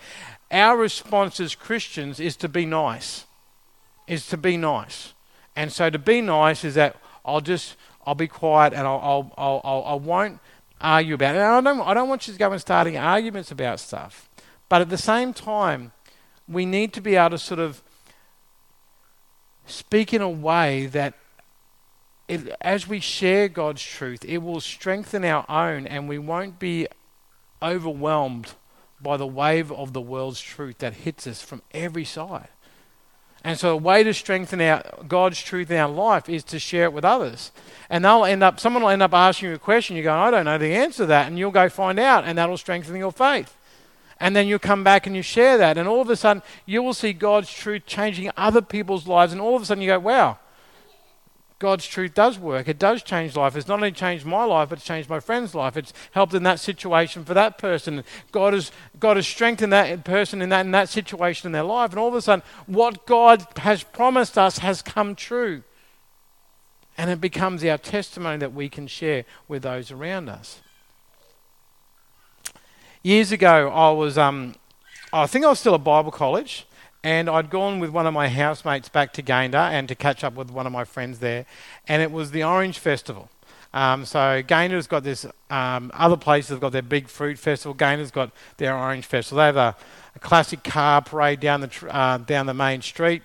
our 0.51 0.75
response 0.75 1.39
as 1.39 1.55
Christians 1.55 2.19
is 2.19 2.35
to 2.37 2.49
be 2.49 2.65
nice. 2.65 3.25
Is 4.05 4.27
to 4.27 4.37
be 4.37 4.57
nice. 4.57 5.13
And 5.55 5.71
so 5.71 5.89
to 5.89 5.99
be 5.99 6.21
nice 6.21 6.63
is 6.63 6.75
that 6.75 6.97
I'll 7.23 7.41
just 7.41 7.75
I'll 8.05 8.15
be 8.15 8.27
quiet 8.27 8.73
and 8.73 8.87
I'll 8.87 9.31
I'll 9.37 9.61
I'll, 9.63 9.83
I 9.85 9.93
won't 9.95 10.39
argue 10.81 11.15
about 11.15 11.35
it. 11.35 11.39
And 11.39 11.47
I 11.47 11.61
don't 11.61 11.81
I 11.81 11.93
don't 11.93 12.09
want 12.09 12.27
you 12.27 12.33
to 12.33 12.39
go 12.39 12.51
and 12.51 12.61
starting 12.61 12.97
arguments 12.97 13.51
about 13.51 13.79
stuff. 13.79 14.29
But 14.69 14.81
at 14.81 14.89
the 14.89 14.97
same 14.97 15.33
time, 15.33 15.91
we 16.47 16.65
need 16.65 16.93
to 16.93 17.01
be 17.01 17.15
able 17.15 17.31
to 17.31 17.37
sort 17.37 17.59
of 17.59 17.81
speak 19.65 20.13
in 20.13 20.21
a 20.21 20.29
way 20.29 20.85
that 20.87 21.13
it, 22.27 22.55
as 22.61 22.87
we 22.87 22.99
share 22.99 23.47
God's 23.47 23.83
truth, 23.83 24.25
it 24.25 24.39
will 24.39 24.59
strengthen 24.59 25.23
our 25.23 25.45
own 25.49 25.85
and 25.87 26.09
we 26.09 26.17
won't 26.17 26.59
be 26.59 26.87
overwhelmed 27.61 28.53
by 29.01 29.17
the 29.17 29.27
wave 29.27 29.71
of 29.71 29.93
the 29.93 30.01
world's 30.01 30.41
truth 30.41 30.79
that 30.79 30.93
hits 30.93 31.27
us 31.27 31.41
from 31.41 31.61
every 31.71 32.05
side. 32.05 32.47
And 33.45 33.59
so, 33.59 33.73
a 33.73 33.77
way 33.77 34.01
to 34.01 34.11
strengthen 34.11 34.59
our 34.59 34.83
God's 35.07 35.39
truth 35.39 35.69
in 35.69 35.77
our 35.77 35.87
life 35.87 36.27
is 36.27 36.43
to 36.45 36.57
share 36.57 36.85
it 36.85 36.93
with 36.93 37.05
others. 37.05 37.51
And 37.91 38.03
they'll 38.03 38.25
end 38.25 38.41
up, 38.41 38.59
someone 38.59 38.81
will 38.81 38.89
end 38.89 39.03
up 39.03 39.13
asking 39.13 39.49
you 39.49 39.55
a 39.55 39.59
question. 39.59 39.95
You 39.95 40.01
go, 40.01 40.15
I 40.15 40.31
don't 40.31 40.45
know 40.45 40.57
the 40.57 40.73
answer 40.73 41.03
to 41.03 41.05
that, 41.05 41.27
and 41.27 41.37
you'll 41.37 41.51
go 41.51 41.69
find 41.69 41.99
out, 41.99 42.23
and 42.23 42.39
that'll 42.39 42.57
strengthen 42.57 42.95
your 42.95 43.11
faith. 43.11 43.55
And 44.19 44.35
then 44.35 44.47
you 44.47 44.57
come 44.57 44.83
back 44.83 45.05
and 45.05 45.15
you 45.15 45.21
share 45.21 45.59
that, 45.59 45.77
and 45.77 45.87
all 45.87 46.01
of 46.01 46.09
a 46.09 46.15
sudden 46.15 46.41
you 46.65 46.81
will 46.81 46.95
see 46.95 47.13
God's 47.13 47.53
truth 47.53 47.85
changing 47.85 48.31
other 48.35 48.63
people's 48.63 49.05
lives, 49.05 49.31
and 49.31 49.39
all 49.39 49.55
of 49.55 49.61
a 49.61 49.65
sudden 49.65 49.83
you 49.83 49.91
go, 49.91 49.99
wow, 49.99 50.39
God's 51.57 51.87
truth 51.87 52.13
does 52.13 52.37
work. 52.37 52.67
It 52.67 52.77
does 52.77 53.01
change 53.01 53.35
life. 53.35 53.55
It's 53.55 53.67
not 53.67 53.75
only 53.75 53.91
changed 53.91 54.25
my 54.25 54.43
life, 54.43 54.69
but 54.69 54.79
it's 54.79 54.87
changed 54.87 55.09
my 55.09 55.21
friend's 55.21 55.55
life. 55.55 55.77
It's 55.77 55.93
helped 56.11 56.33
in 56.33 56.43
that 56.43 56.59
situation 56.59 57.23
for 57.23 57.33
that 57.33 57.57
person. 57.57 58.03
God 58.31 58.53
has, 58.53 58.71
God 58.99 59.15
has 59.15 59.25
strengthened 59.25 59.71
that 59.71 60.03
person 60.03 60.41
in 60.41 60.49
that, 60.49 60.65
in 60.65 60.71
that 60.71 60.89
situation 60.89 61.47
in 61.47 61.53
their 61.53 61.63
life. 61.63 61.91
And 61.91 61.99
all 61.99 62.09
of 62.09 62.15
a 62.15 62.21
sudden, 62.21 62.43
what 62.65 63.05
God 63.05 63.45
has 63.57 63.83
promised 63.83 64.37
us 64.37 64.57
has 64.57 64.81
come 64.81 65.15
true. 65.15 65.63
And 66.97 67.09
it 67.09 67.21
becomes 67.21 67.63
our 67.63 67.77
testimony 67.77 68.37
that 68.37 68.53
we 68.53 68.67
can 68.67 68.87
share 68.87 69.23
with 69.47 69.63
those 69.63 69.91
around 69.91 70.27
us. 70.27 70.59
Years 73.01 73.31
ago, 73.31 73.69
I 73.69 73.91
was, 73.91 74.17
um, 74.17 74.55
I 75.13 75.27
think 75.27 75.45
I 75.45 75.49
was 75.49 75.59
still 75.59 75.75
at 75.75 75.83
Bible 75.83 76.11
college, 76.11 76.65
and 77.05 77.29
I'd 77.29 77.51
gone 77.51 77.79
with 77.79 77.91
one 77.91 78.07
of 78.07 78.15
my 78.15 78.27
housemates 78.27 78.89
back 78.89 79.13
to 79.13 79.21
Gayndah 79.21 79.69
and 79.69 79.87
to 79.89 79.95
catch 79.95 80.23
up 80.23 80.33
with 80.33 80.49
one 80.49 80.65
of 80.65 80.73
my 80.73 80.83
friends 80.83 81.19
there, 81.19 81.45
and 81.87 82.01
it 82.01 82.11
was 82.11 82.31
the 82.31 82.43
Orange 82.43 82.79
Festival. 82.79 83.29
Um, 83.75 84.05
so 84.05 84.41
Gayndah's 84.41 84.87
got 84.87 85.03
this. 85.03 85.23
Um, 85.51 85.91
other 85.93 86.17
places 86.17 86.49
have 86.49 86.61
got 86.61 86.71
their 86.71 86.81
big 86.81 87.07
fruit 87.07 87.37
festival. 87.37 87.75
Gayndah's 87.75 88.09
got 88.09 88.31
their 88.57 88.75
Orange 88.75 89.05
Festival. 89.05 89.37
They 89.37 89.45
have 89.45 89.55
a, 89.55 89.75
a 90.15 90.19
classic 90.19 90.63
car 90.63 90.99
parade 90.99 91.39
down 91.39 91.61
the 91.61 91.67
tr- 91.67 91.89
uh, 91.91 92.17
down 92.17 92.47
the 92.47 92.55
main 92.55 92.81
street 92.81 93.21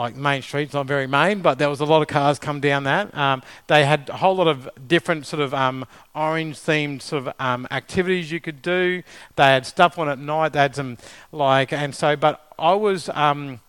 like 0.00 0.16
Main 0.16 0.40
Street's 0.40 0.72
not 0.72 0.86
very 0.86 1.06
main, 1.06 1.42
but 1.42 1.58
there 1.58 1.68
was 1.68 1.80
a 1.80 1.84
lot 1.84 2.00
of 2.00 2.08
cars 2.08 2.38
come 2.38 2.58
down 2.58 2.84
that. 2.84 3.14
Um, 3.14 3.42
they 3.66 3.84
had 3.84 4.08
a 4.08 4.16
whole 4.16 4.34
lot 4.34 4.48
of 4.48 4.68
different 4.88 5.26
sort 5.26 5.42
of 5.42 5.52
um, 5.52 5.84
orange-themed 6.14 7.02
sort 7.02 7.26
of 7.26 7.34
um, 7.38 7.68
activities 7.70 8.32
you 8.32 8.40
could 8.40 8.62
do. 8.62 9.02
They 9.36 9.44
had 9.44 9.66
stuff 9.66 9.98
on 9.98 10.08
at 10.08 10.18
night. 10.18 10.54
They 10.54 10.60
had 10.60 10.74
some 10.74 10.96
like, 11.32 11.70
and 11.72 11.94
so, 11.94 12.16
but 12.16 12.50
I 12.58 12.72
was 12.72 13.10
um, 13.10 13.60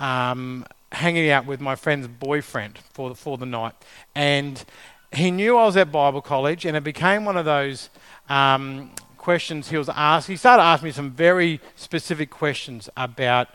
um, 0.00 0.66
hanging 0.90 1.30
out 1.30 1.46
with 1.46 1.60
my 1.60 1.76
friend's 1.76 2.08
boyfriend 2.08 2.78
for 2.92 3.10
the, 3.10 3.14
for 3.14 3.38
the 3.38 3.46
night, 3.46 3.74
and 4.16 4.64
he 5.12 5.30
knew 5.30 5.56
I 5.56 5.64
was 5.64 5.76
at 5.76 5.92
Bible 5.92 6.20
college, 6.20 6.64
and 6.64 6.76
it 6.76 6.82
became 6.82 7.24
one 7.24 7.36
of 7.36 7.44
those 7.44 7.88
um, 8.28 8.90
questions 9.16 9.68
he 9.68 9.76
was 9.76 9.88
asked. 9.90 10.26
He 10.26 10.36
started 10.36 10.64
asking 10.64 10.86
me 10.86 10.92
some 10.92 11.12
very 11.12 11.60
specific 11.76 12.30
questions 12.30 12.90
about 12.96 13.48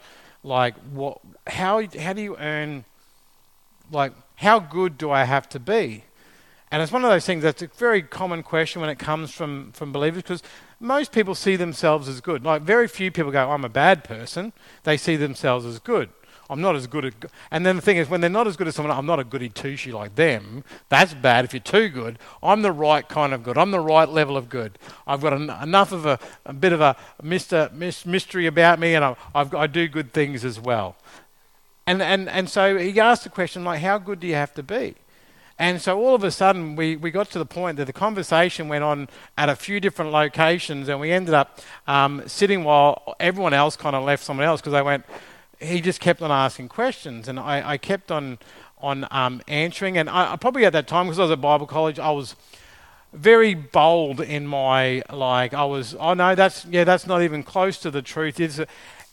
like 0.43 0.75
what 0.91 1.19
how 1.47 1.81
how 1.97 2.13
do 2.13 2.21
you 2.21 2.37
earn 2.37 2.85
like 3.91 4.13
how 4.35 4.59
good 4.59 4.97
do 4.97 5.11
I 5.11 5.23
have 5.23 5.47
to 5.49 5.59
be? 5.59 6.03
And 6.73 6.81
it's 6.81 6.91
one 6.91 7.03
of 7.05 7.11
those 7.11 7.25
things 7.25 7.43
that's 7.43 7.61
a 7.61 7.67
very 7.67 8.01
common 8.01 8.41
question 8.41 8.81
when 8.81 8.89
it 8.89 8.97
comes 8.97 9.31
from, 9.31 9.71
from 9.73 9.91
believers 9.91 10.23
because 10.23 10.41
most 10.79 11.11
people 11.11 11.35
see 11.35 11.55
themselves 11.55 12.07
as 12.07 12.19
good. 12.19 12.43
Like, 12.43 12.63
very 12.63 12.87
few 12.87 13.11
people 13.11 13.31
go, 13.31 13.51
I'm 13.51 13.63
a 13.63 13.69
bad 13.69 14.03
person. 14.03 14.53
They 14.83 14.97
see 14.97 15.15
themselves 15.15 15.67
as 15.67 15.77
good. 15.77 16.09
I'm 16.49 16.61
not 16.61 16.75
as 16.75 16.87
good 16.87 17.05
at. 17.05 17.13
And 17.51 17.65
then 17.65 17.77
the 17.77 17.81
thing 17.81 17.97
is, 17.97 18.09
when 18.09 18.21
they're 18.21 18.29
not 18.29 18.47
as 18.47 18.57
good 18.57 18.67
as 18.67 18.75
someone, 18.75 18.95
I'm 18.95 19.05
not 19.05 19.19
a 19.19 19.23
goody 19.23 19.49
two 19.49 19.75
shoe 19.75 19.91
like 19.91 20.15
them. 20.15 20.63
That's 20.89 21.13
bad 21.13 21.45
if 21.45 21.53
you're 21.53 21.61
too 21.61 21.89
good. 21.89 22.19
I'm 22.41 22.61
the 22.61 22.71
right 22.71 23.07
kind 23.07 23.33
of 23.33 23.43
good. 23.43 23.57
I'm 23.57 23.71
the 23.71 23.79
right 23.79 24.07
level 24.07 24.37
of 24.37 24.49
good. 24.49 24.77
I've 25.07 25.21
got 25.21 25.33
en- 25.33 25.49
enough 25.49 25.91
of 25.91 26.05
a, 26.05 26.19
a, 26.45 26.53
bit 26.53 26.73
of 26.73 26.81
a 26.81 26.95
Mr. 27.23 27.71
mystery 28.05 28.45
about 28.45 28.79
me, 28.79 28.93
and 28.95 29.05
I, 29.05 29.15
I 29.33 29.67
do 29.67 29.87
good 29.87 30.13
things 30.13 30.43
as 30.43 30.59
well. 30.59 30.95
And, 31.85 32.01
and, 32.01 32.29
and 32.29 32.49
so 32.49 32.77
he 32.77 32.99
asked 32.99 33.23
the 33.23 33.29
question, 33.29 33.63
like, 33.63 33.81
how 33.81 33.97
good 33.97 34.19
do 34.19 34.27
you 34.27 34.35
have 34.35 34.53
to 34.55 34.63
be? 34.63 34.95
And 35.59 35.81
so 35.81 35.99
all 35.99 36.15
of 36.15 36.23
a 36.23 36.31
sudden, 36.31 36.75
we, 36.75 36.95
we 36.95 37.11
got 37.11 37.29
to 37.31 37.39
the 37.39 37.45
point 37.45 37.77
that 37.77 37.85
the 37.85 37.93
conversation 37.93 38.67
went 38.67 38.83
on 38.83 39.07
at 39.37 39.49
a 39.49 39.55
few 39.55 39.79
different 39.79 40.11
locations, 40.11 40.89
and 40.89 40.99
we 40.99 41.11
ended 41.11 41.33
up 41.33 41.59
um, 41.87 42.23
sitting 42.25 42.63
while 42.63 43.15
everyone 43.19 43.53
else 43.53 43.75
kind 43.75 43.95
of 43.95 44.03
left 44.03 44.23
someone 44.23 44.47
else 44.47 44.61
because 44.61 44.73
they 44.73 44.81
went, 44.81 45.05
he 45.63 45.81
just 45.81 45.99
kept 45.99 46.21
on 46.21 46.31
asking 46.31 46.69
questions, 46.69 47.27
and 47.27 47.39
I, 47.39 47.71
I 47.71 47.77
kept 47.77 48.11
on 48.11 48.37
on 48.79 49.07
um, 49.11 49.41
answering. 49.47 49.97
And 49.97 50.09
I, 50.09 50.35
probably 50.35 50.65
at 50.65 50.73
that 50.73 50.87
time, 50.87 51.07
because 51.07 51.19
I 51.19 51.23
was 51.23 51.31
at 51.31 51.41
Bible 51.41 51.65
college, 51.65 51.97
I 51.97 52.11
was 52.11 52.35
very 53.13 53.53
bold 53.53 54.19
in 54.19 54.45
my 54.45 55.01
like. 55.11 55.53
I 55.53 55.65
was, 55.65 55.95
oh 55.99 56.13
no, 56.13 56.35
that's 56.35 56.65
yeah, 56.65 56.83
that's 56.83 57.07
not 57.07 57.21
even 57.21 57.43
close 57.43 57.77
to 57.79 57.91
the 57.91 58.01
truth. 58.01 58.39
It's, 58.39 58.59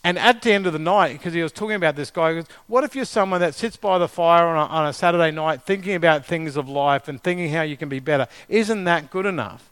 and 0.03 0.19
at 0.19 0.41
the 0.43 0.53
end 0.53 0.67
of 0.67 0.73
the 0.73 0.79
night, 0.79 1.13
because 1.13 1.35
he 1.35 1.43
was 1.43 1.53
talking 1.53 1.77
about 1.77 1.95
this 1.95 2.11
guy, 2.11 2.33
goes, 2.35 2.47
what 2.67 2.85
if 2.85 2.97
you're 2.97 3.05
someone 3.05 3.41
that 3.43 3.55
sits 3.55 3.77
by 3.77 3.99
the 3.99 4.09
fire 4.09 4.47
on 4.47 4.57
a, 4.57 4.73
on 4.73 4.87
a 4.87 4.93
Saturday 4.93 5.31
night 5.31 5.63
thinking 5.63 5.95
about 5.95 6.25
things 6.25 6.57
of 6.57 6.69
life 6.69 7.07
and 7.07 7.23
thinking 7.23 7.51
how 7.51 7.63
you 7.63 7.77
can 7.77 7.89
be 7.89 8.01
better? 8.01 8.27
Isn't 8.49 8.85
that 8.85 9.11
good 9.11 9.27
enough? 9.27 9.70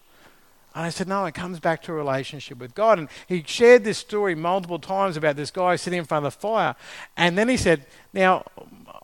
And 0.78 0.86
I 0.86 0.90
said, 0.90 1.08
No, 1.08 1.24
it 1.24 1.34
comes 1.34 1.58
back 1.58 1.82
to 1.82 1.92
a 1.92 1.94
relationship 1.96 2.58
with 2.58 2.72
God. 2.72 3.00
And 3.00 3.08
he 3.26 3.42
shared 3.44 3.82
this 3.82 3.98
story 3.98 4.36
multiple 4.36 4.78
times 4.78 5.16
about 5.16 5.34
this 5.34 5.50
guy 5.50 5.74
sitting 5.74 5.98
in 5.98 6.04
front 6.04 6.24
of 6.24 6.32
the 6.32 6.38
fire. 6.38 6.76
And 7.16 7.36
then 7.36 7.48
he 7.48 7.56
said, 7.56 7.84
Now, 8.12 8.44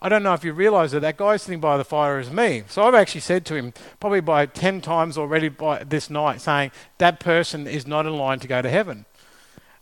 I 0.00 0.08
don't 0.08 0.22
know 0.22 0.34
if 0.34 0.44
you 0.44 0.52
realize 0.52 0.92
that 0.92 1.00
that 1.00 1.16
guy 1.16 1.36
sitting 1.36 1.58
by 1.58 1.76
the 1.76 1.84
fire 1.84 2.20
is 2.20 2.30
me. 2.30 2.62
So 2.68 2.84
I've 2.84 2.94
actually 2.94 3.22
said 3.22 3.44
to 3.46 3.56
him, 3.56 3.74
probably 3.98 4.20
by 4.20 4.46
10 4.46 4.82
times 4.82 5.18
already 5.18 5.48
by 5.48 5.82
this 5.82 6.08
night, 6.08 6.40
saying, 6.40 6.70
That 6.98 7.18
person 7.18 7.66
is 7.66 7.88
not 7.88 8.06
in 8.06 8.16
line 8.16 8.38
to 8.38 8.46
go 8.46 8.62
to 8.62 8.70
heaven. 8.70 9.04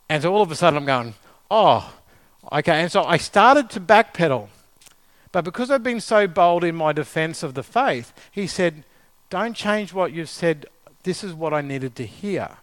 And 0.09 0.23
so 0.23 0.33
all 0.33 0.41
of 0.41 0.51
a 0.51 0.55
sudden 0.55 0.79
I'm 0.79 0.87
going, 0.87 1.15
Oh, 1.51 1.93
okay. 2.51 2.81
And 2.81 2.91
so 2.91 3.05
I 3.05 3.19
started 3.19 3.69
to 3.69 3.81
backpedal. 3.81 4.49
But 5.31 5.45
because 5.45 5.71
I've 5.71 5.83
been 5.83 6.01
so 6.01 6.27
bold 6.27 6.65
in 6.65 6.75
my 6.75 6.95
defense 6.95 7.43
of 7.43 7.53
the 7.53 7.63
faith, 7.63 8.15
he 8.31 8.47
said, 8.47 8.85
Don't 9.29 9.53
change 9.55 9.93
what 9.93 10.15
you've 10.15 10.31
said 10.31 10.65
this 11.03 11.25
is 11.25 11.35
what 11.35 11.53
I 11.53 11.61
needed 11.61 11.97
to 11.97 12.07
hear. 12.07 12.59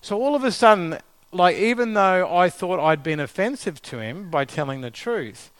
So 0.00 0.20
all 0.22 0.34
of 0.34 0.44
a 0.44 0.52
sudden, 0.52 0.98
like 1.32 1.56
even 1.56 1.94
though 1.94 2.34
I 2.34 2.48
thought 2.48 2.80
I'd 2.80 3.02
been 3.02 3.20
offensive 3.20 3.82
to 3.82 3.98
him 3.98 4.30
by 4.30 4.44
telling 4.44 4.80
the 4.80 4.90
truth, 4.90 5.50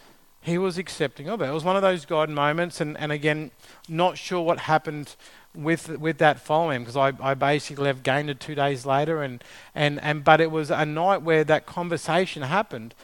he 0.40 0.56
was 0.56 0.78
accepting 0.78 1.28
of 1.28 1.42
it. 1.42 1.48
It 1.48 1.52
was 1.52 1.64
one 1.64 1.76
of 1.76 1.82
those 1.82 2.06
God 2.06 2.30
moments, 2.30 2.80
and, 2.80 2.96
and 2.98 3.12
again, 3.12 3.50
not 3.88 4.16
sure 4.16 4.40
what 4.40 4.60
happened 4.60 5.16
with 5.54 5.88
with 5.98 6.18
that 6.18 6.38
following 6.38 6.80
because 6.80 6.96
I, 6.96 7.12
I 7.20 7.34
basically 7.34 7.84
left 7.84 8.02
Gayndah 8.02 8.38
two 8.38 8.54
days 8.54 8.86
later, 8.86 9.22
and, 9.22 9.42
and, 9.74 10.00
and 10.00 10.22
but 10.22 10.40
it 10.40 10.50
was 10.50 10.70
a 10.70 10.86
night 10.86 11.22
where 11.22 11.44
that 11.44 11.66
conversation 11.66 12.42
happened. 12.42 12.94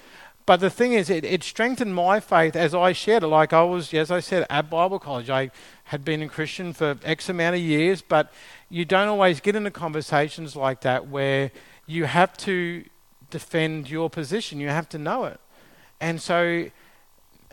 But 0.47 0.61
the 0.61 0.69
thing 0.69 0.93
is, 0.93 1.09
it, 1.09 1.25
it 1.25 1.43
strengthened 1.43 1.95
my 1.95 2.21
faith 2.21 2.55
as 2.55 2.75
I 2.75 2.93
shared 2.93 3.23
it. 3.23 3.29
Like 3.29 3.53
I 3.53 3.63
was, 3.63 3.95
as 3.95 4.11
I 4.11 4.21
said, 4.21 4.47
at 4.51 4.69
Bible 4.69 4.99
college. 4.99 5.31
I 5.31 5.51
had 5.85 6.05
been 6.05 6.21
a 6.23 6.29
Christian 6.29 6.75
for 6.75 6.99
X 7.03 7.29
amount 7.31 7.57
of 7.57 7.63
years, 7.63 8.03
but 8.03 8.31
you 8.69 8.85
don't 8.85 9.09
always 9.09 9.41
get 9.41 9.57
into 9.57 9.71
conversations 9.71 10.55
like 10.55 10.83
that 10.83 11.09
where 11.09 11.51
you 11.87 12.05
have 12.05 12.37
to 12.39 12.85
defend 13.31 13.89
your 13.89 14.11
position. 14.11 14.61
You 14.61 14.69
have 14.69 14.89
to 14.91 14.99
know 14.99 15.25
it. 15.25 15.41
And 15.99 16.21
so, 16.21 16.71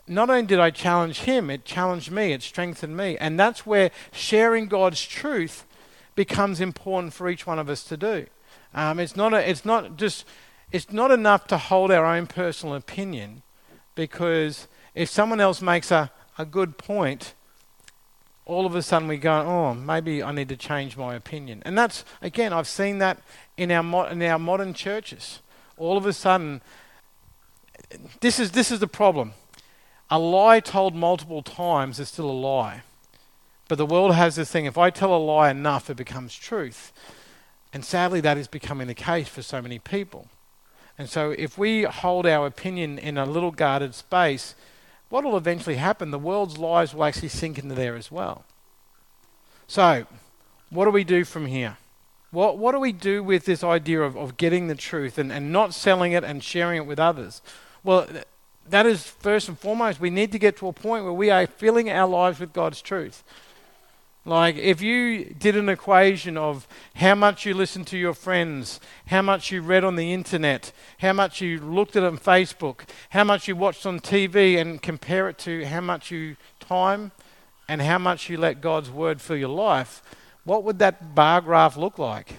not 0.06 0.28
only 0.28 0.42
did 0.42 0.60
I 0.60 0.70
challenge 0.70 1.20
him, 1.20 1.48
it 1.48 1.64
challenged 1.64 2.10
me, 2.10 2.32
it 2.32 2.42
strengthened 2.42 2.94
me. 2.94 3.16
And 3.16 3.40
that's 3.40 3.64
where 3.64 3.90
sharing 4.10 4.66
God's 4.66 5.02
truth 5.02 5.64
becomes 6.14 6.60
important 6.60 7.14
for 7.14 7.30
each 7.30 7.46
one 7.46 7.58
of 7.58 7.70
us 7.70 7.84
to 7.84 7.96
do. 7.96 8.26
Um, 8.74 9.00
it's 9.00 9.16
not. 9.16 9.32
A, 9.32 9.48
it's 9.48 9.64
not 9.64 9.96
just. 9.96 10.26
It's 10.72 10.90
not 10.90 11.10
enough 11.10 11.46
to 11.48 11.58
hold 11.58 11.90
our 11.90 12.06
own 12.06 12.26
personal 12.26 12.74
opinion, 12.74 13.42
because 13.94 14.68
if 14.94 15.10
someone 15.10 15.40
else 15.40 15.60
makes 15.60 15.90
a, 15.90 16.10
a 16.38 16.46
good 16.46 16.78
point, 16.78 17.34
all 18.46 18.64
of 18.64 18.74
a 18.74 18.82
sudden 18.82 19.06
we 19.06 19.18
go, 19.18 19.32
oh, 19.32 19.74
maybe 19.74 20.22
I 20.22 20.32
need 20.32 20.48
to 20.48 20.56
change 20.56 20.96
my 20.96 21.14
opinion. 21.14 21.62
And 21.66 21.76
that's 21.76 22.04
again, 22.22 22.52
I've 22.52 22.66
seen 22.66 22.98
that 22.98 23.20
in 23.56 23.70
our 23.70 23.82
mo- 23.82 24.06
in 24.06 24.22
our 24.22 24.38
modern 24.38 24.72
churches. 24.74 25.40
All 25.76 25.96
of 25.96 26.06
a 26.06 26.12
sudden, 26.12 26.62
this 28.20 28.40
is 28.40 28.52
this 28.52 28.70
is 28.70 28.80
the 28.80 28.88
problem. 28.88 29.34
A 30.10 30.18
lie 30.18 30.60
told 30.60 30.94
multiple 30.94 31.42
times 31.42 32.00
is 32.00 32.08
still 32.08 32.30
a 32.30 32.32
lie. 32.32 32.82
But 33.68 33.76
the 33.76 33.86
world 33.86 34.14
has 34.14 34.36
this 34.36 34.50
thing 34.50 34.64
if 34.64 34.76
I 34.76 34.90
tell 34.90 35.14
a 35.14 35.18
lie 35.18 35.50
enough, 35.50 35.88
it 35.88 35.96
becomes 35.96 36.34
truth. 36.34 36.92
And 37.72 37.84
sadly, 37.84 38.20
that 38.20 38.36
is 38.36 38.48
becoming 38.48 38.86
the 38.86 38.94
case 38.94 39.28
for 39.28 39.42
so 39.42 39.62
many 39.62 39.78
people. 39.78 40.28
And 41.02 41.10
so, 41.10 41.32
if 41.32 41.58
we 41.58 41.82
hold 41.82 42.26
our 42.26 42.46
opinion 42.46 42.96
in 42.96 43.18
a 43.18 43.26
little 43.26 43.50
guarded 43.50 43.92
space, 43.92 44.54
what 45.08 45.24
will 45.24 45.36
eventually 45.36 45.74
happen? 45.74 46.12
The 46.12 46.18
world's 46.18 46.58
lies 46.58 46.94
will 46.94 47.02
actually 47.02 47.30
sink 47.30 47.58
into 47.58 47.74
there 47.74 47.96
as 47.96 48.12
well. 48.12 48.44
So, 49.66 50.06
what 50.70 50.84
do 50.84 50.92
we 50.92 51.02
do 51.02 51.24
from 51.24 51.46
here? 51.46 51.76
What, 52.30 52.56
what 52.56 52.70
do 52.70 52.78
we 52.78 52.92
do 52.92 53.20
with 53.20 53.46
this 53.46 53.64
idea 53.64 54.00
of, 54.00 54.16
of 54.16 54.36
getting 54.36 54.68
the 54.68 54.76
truth 54.76 55.18
and, 55.18 55.32
and 55.32 55.50
not 55.50 55.74
selling 55.74 56.12
it 56.12 56.22
and 56.22 56.40
sharing 56.40 56.76
it 56.76 56.86
with 56.86 57.00
others? 57.00 57.42
Well, 57.82 58.06
that 58.68 58.86
is 58.86 59.04
first 59.04 59.48
and 59.48 59.58
foremost, 59.58 59.98
we 59.98 60.08
need 60.08 60.30
to 60.30 60.38
get 60.38 60.56
to 60.58 60.68
a 60.68 60.72
point 60.72 61.02
where 61.02 61.12
we 61.12 61.30
are 61.30 61.48
filling 61.48 61.90
our 61.90 62.06
lives 62.06 62.38
with 62.38 62.52
God's 62.52 62.80
truth. 62.80 63.24
Like, 64.24 64.56
if 64.56 64.80
you 64.80 65.24
did 65.24 65.56
an 65.56 65.68
equation 65.68 66.36
of 66.36 66.68
how 66.94 67.16
much 67.16 67.44
you 67.44 67.54
listened 67.54 67.88
to 67.88 67.98
your 67.98 68.14
friends, 68.14 68.78
how 69.06 69.20
much 69.20 69.50
you 69.50 69.60
read 69.62 69.82
on 69.82 69.96
the 69.96 70.12
internet, 70.12 70.72
how 70.98 71.12
much 71.12 71.40
you 71.40 71.58
looked 71.58 71.96
at 71.96 72.04
on 72.04 72.18
Facebook, 72.18 72.88
how 73.10 73.24
much 73.24 73.48
you 73.48 73.56
watched 73.56 73.84
on 73.84 73.98
TV, 73.98 74.60
and 74.60 74.80
compare 74.80 75.28
it 75.28 75.38
to 75.38 75.66
how 75.66 75.80
much 75.80 76.12
you 76.12 76.36
time 76.60 77.10
and 77.68 77.82
how 77.82 77.98
much 77.98 78.28
you 78.28 78.36
let 78.36 78.60
God's 78.60 78.90
word 78.90 79.20
fill 79.20 79.36
your 79.36 79.48
life, 79.48 80.02
what 80.44 80.62
would 80.62 80.78
that 80.78 81.14
bar 81.14 81.40
graph 81.40 81.76
look 81.76 81.98
like? 81.98 82.34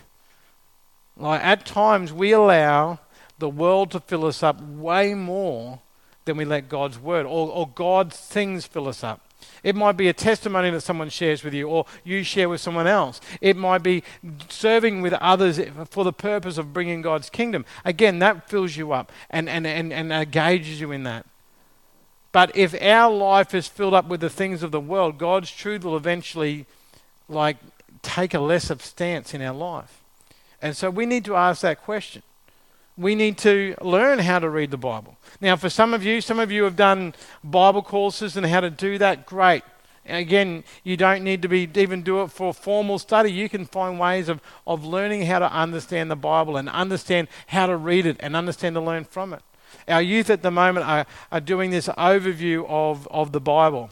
Like, 1.18 1.44
at 1.44 1.66
times, 1.66 2.14
we 2.14 2.32
allow 2.32 3.00
the 3.40 3.50
world 3.50 3.92
to 3.92 4.00
fill 4.00 4.26
us 4.26 4.42
up 4.42 4.62
way 4.62 5.14
more 5.14 5.80
than 6.24 6.38
we 6.38 6.46
let 6.46 6.70
God's 6.70 6.98
word 6.98 7.26
or, 7.26 7.50
or 7.50 7.68
God's 7.68 8.18
things 8.18 8.66
fill 8.66 8.88
us 8.88 9.04
up. 9.04 9.22
It 9.64 9.76
might 9.76 9.98
be 9.98 10.08
a 10.08 10.14
testimony 10.14 10.70
that 10.72 10.82
someone 10.82 11.10
shares 11.10 11.44
with 11.44 11.54
you, 11.54 11.68
or 11.68 11.86
you 12.04 12.24
share 12.24 12.50
with 12.50 12.62
someone 12.62 12.88
else. 12.88 13.22
It 13.42 13.56
might 13.56 13.84
be 13.84 14.04
serving 14.50 15.02
with 15.02 15.14
others 15.14 15.60
for 15.90 16.04
the 16.04 16.14
purpose 16.14 16.58
of 16.58 16.74
bringing 16.74 17.02
God's 17.02 17.30
kingdom. 17.30 17.66
Again, 17.86 18.20
that 18.20 18.50
fills 18.50 18.76
you 18.76 18.92
up 18.92 19.12
and, 19.30 19.50
and, 19.50 19.66
and, 19.66 19.94
and 19.94 20.12
uh, 20.12 20.16
engages 20.18 20.82
you 20.82 20.92
in 20.92 21.04
that. 21.04 21.26
But 22.32 22.56
if 22.56 22.74
our 22.82 23.14
life 23.14 23.54
is 23.54 23.68
filled 23.68 23.94
up 23.94 24.08
with 24.08 24.20
the 24.20 24.30
things 24.30 24.64
of 24.64 24.72
the 24.72 24.80
world, 24.80 25.18
God's 25.18 25.52
truth 25.52 25.84
will 25.84 25.96
eventually 25.96 26.66
like 27.30 27.58
take 28.02 28.34
a 28.34 28.40
lesser 28.40 28.78
stance 28.80 29.34
in 29.34 29.42
our 29.42 29.54
life. 29.54 30.02
And 30.62 30.76
so 30.76 30.90
we 30.90 31.06
need 31.06 31.26
to 31.26 31.36
ask 31.36 31.62
that 31.62 31.82
question 31.82 32.24
we 32.98 33.16
need 33.16 33.38
to 33.40 33.76
learn 33.82 34.20
how 34.20 34.40
to 34.40 34.50
read 34.50 34.72
the 34.72 34.78
Bible. 34.78 35.18
Now, 35.42 35.56
for 35.56 35.70
some 35.70 35.94
of 35.94 36.04
you, 36.04 36.22
some 36.22 36.40
of 36.40 36.52
you 36.52 36.64
have 36.64 36.76
done 36.76 37.14
Bible 37.44 37.82
courses 37.82 38.38
and 38.38 38.46
how 38.46 38.60
to 38.60 38.70
do 38.70 38.98
that. 39.00 39.26
Great. 39.26 39.64
Again, 40.06 40.66
you 40.84 40.98
don't 40.98 41.24
need 41.24 41.42
to 41.44 41.48
be 41.48 41.70
even 41.76 42.04
do 42.04 42.22
it 42.24 42.28
for 42.32 42.54
formal 42.54 43.00
study. 43.00 43.32
You 43.32 43.48
can 43.48 43.66
find 43.66 44.00
ways 44.00 44.28
of, 44.28 44.42
of 44.68 44.84
learning 44.84 45.26
how 45.26 45.40
to 45.40 45.52
understand 45.52 46.12
the 46.12 46.16
Bible 46.18 46.58
and 46.58 46.70
understand 46.70 47.30
how 47.48 47.68
to 47.68 47.78
read 47.78 48.06
it 48.06 48.18
and 48.20 48.36
understand 48.36 48.76
to 48.76 48.82
learn 48.82 49.06
from 49.06 49.34
it. 49.34 49.42
Our 49.88 50.02
youth 50.02 50.30
at 50.30 50.42
the 50.42 50.52
moment 50.52 50.86
are, 50.86 51.06
are 51.32 51.40
doing 51.40 51.72
this 51.72 51.88
overview 51.88 52.66
of, 52.68 53.08
of 53.08 53.32
the 53.32 53.40
Bible. 53.40 53.90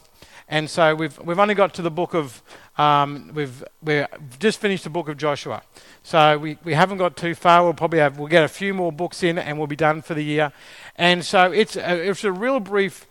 And 0.47 0.69
so 0.69 0.93
we've, 0.93 1.17
we've 1.19 1.39
only 1.39 1.55
got 1.55 1.73
to 1.75 1.81
the 1.81 1.89
book 1.89 2.13
of, 2.13 2.43
um, 2.77 3.31
we've, 3.33 3.63
we've 3.81 4.07
just 4.39 4.59
finished 4.59 4.83
the 4.83 4.89
book 4.89 5.09
of 5.09 5.17
Joshua. 5.17 5.61
So 6.03 6.37
we, 6.37 6.57
we 6.63 6.73
haven't 6.73 6.97
got 6.97 7.17
too 7.17 7.35
far. 7.35 7.63
We'll 7.63 7.73
probably 7.73 7.99
have, 7.99 8.17
we'll 8.17 8.27
get 8.27 8.43
a 8.43 8.47
few 8.47 8.73
more 8.73 8.91
books 8.91 9.23
in 9.23 9.37
and 9.37 9.57
we'll 9.57 9.67
be 9.67 9.75
done 9.75 10.01
for 10.01 10.13
the 10.13 10.23
year. 10.23 10.51
And 10.95 11.23
so 11.23 11.51
it's 11.51 11.75
a, 11.75 12.09
it's 12.09 12.23
a 12.23 12.31
real 12.31 12.59
brief 12.59 13.07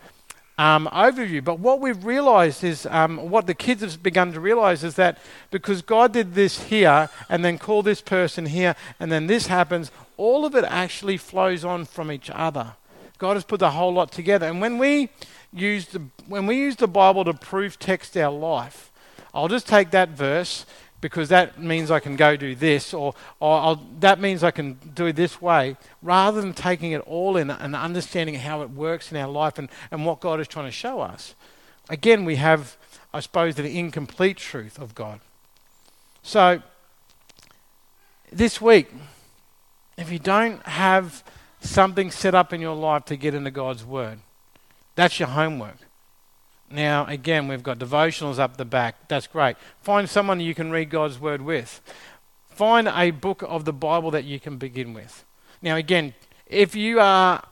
um, 0.59 0.89
overview. 0.93 1.43
But 1.43 1.59
what 1.59 1.81
we've 1.81 2.05
realized 2.05 2.65
is, 2.65 2.87
um, 2.87 3.31
what 3.31 3.47
the 3.47 3.55
kids 3.55 3.83
have 3.83 4.03
begun 4.03 4.33
to 4.33 4.41
realize 4.41 4.85
is 4.85 4.97
that 4.97 5.19
because 5.51 5.83
God 5.83 6.13
did 6.13 6.35
this 6.35 6.65
here 6.65 7.09
and 7.29 7.45
then 7.45 7.59
called 7.59 7.85
this 7.85 8.01
person 8.01 8.47
here 8.47 8.75
and 8.99 9.13
then 9.13 9.27
this 9.27 9.47
happens, 9.47 9.91
all 10.17 10.45
of 10.45 10.55
it 10.55 10.65
actually 10.65 11.17
flows 11.17 11.65
on 11.65 11.85
from 11.85 12.11
each 12.11 12.31
other. 12.31 12.75
God 13.19 13.35
has 13.35 13.45
put 13.45 13.61
the 13.61 13.71
whole 13.71 13.93
lot 13.93 14.11
together. 14.11 14.47
And 14.47 14.61
when 14.61 14.79
we 14.79 15.11
use 15.53 15.87
the, 15.89 16.03
when 16.27 16.47
we 16.47 16.57
use 16.57 16.77
the 16.77 16.89
Bible 16.89 17.25
to 17.25 17.35
proof 17.35 17.79
text 17.79 18.17
our 18.17 18.33
life, 18.33 18.90
I'll 19.35 19.49
just 19.49 19.69
take 19.69 19.91
that 19.91 20.11
verse 20.11 20.67
because 21.01 21.31
that 21.31 21.59
means 21.59 21.91
I 21.91 22.01
can 22.01 22.17
go 22.17 22.37
do 22.37 22.55
this, 22.55 22.93
or, 22.93 23.15
or 23.41 23.81
that 24.01 24.21
means 24.21 24.45
I 24.45 24.51
can 24.51 24.75
do 24.95 25.07
it 25.07 25.17
this 25.17 25.41
way, 25.41 25.77
rather 26.03 26.41
than 26.41 26.53
taking 26.53 26.93
it 26.93 27.01
all 27.03 27.37
in 27.37 27.51
and 27.51 27.75
understanding 27.75 28.35
how 28.35 28.63
it 28.63 28.71
works 28.71 29.11
in 29.11 29.17
our 29.17 29.29
life 29.29 29.59
and, 29.59 29.69
and 29.91 30.05
what 30.05 30.21
God 30.21 30.41
is 30.41 30.49
trying 30.49 30.67
to 30.67 30.73
show 30.73 31.01
us. 31.01 31.35
Again, 31.89 32.25
we 32.25 32.37
have, 32.37 32.77
I 33.15 33.21
suppose, 33.21 33.55
the 33.55 33.79
incomplete 33.79 34.37
truth 34.37 34.79
of 34.79 34.95
God. 34.95 35.21
So, 36.23 36.63
this 38.31 38.61
week, 38.61 38.93
if 39.97 40.13
you 40.13 40.19
don't 40.19 40.63
have 40.67 41.25
something 41.61 42.11
set 42.11 42.35
up 42.35 42.53
in 42.53 42.61
your 42.61 42.77
life 42.77 43.07
to 43.07 43.17
get 43.17 43.35
into 43.35 43.51
God's 43.51 43.85
Word, 43.85 44.19
that's 44.95 45.19
your 45.19 45.29
homework. 45.29 45.79
Now, 46.71 47.05
again, 47.07 47.49
we've 47.49 47.63
got 47.63 47.79
devotionals 47.79 48.39
up 48.39 48.57
the 48.57 48.65
back. 48.65 49.09
That's 49.09 49.27
great. 49.27 49.57
Find 49.83 50.09
someone 50.09 50.39
you 50.41 50.55
can 50.55 50.71
read 50.71 50.91
God's 50.91 51.21
word 51.21 51.43
with. 51.43 51.81
Find 52.51 52.89
a 52.89 53.11
book 53.11 53.43
of 53.47 53.65
the 53.65 53.73
Bible 53.73 54.11
that 54.13 54.25
you 54.25 54.39
can 54.39 54.57
begin 54.57 54.95
with. 54.95 55.25
Now, 55.61 55.77
again, 55.77 56.15
if 56.47 56.75
you 56.75 57.01
are 57.01 57.43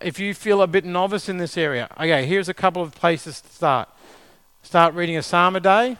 if 0.00 0.18
you 0.18 0.34
feel 0.34 0.62
a 0.62 0.66
bit 0.66 0.84
novice 0.84 1.28
in 1.28 1.38
this 1.38 1.56
area, 1.56 1.88
okay, 1.98 2.26
here's 2.26 2.48
a 2.48 2.54
couple 2.54 2.82
of 2.82 2.94
places 2.94 3.40
to 3.40 3.48
start. 3.48 3.88
Start 4.62 4.94
reading 4.94 5.16
a 5.16 5.22
psalm 5.22 5.56
a 5.56 5.60
day, 5.60 5.96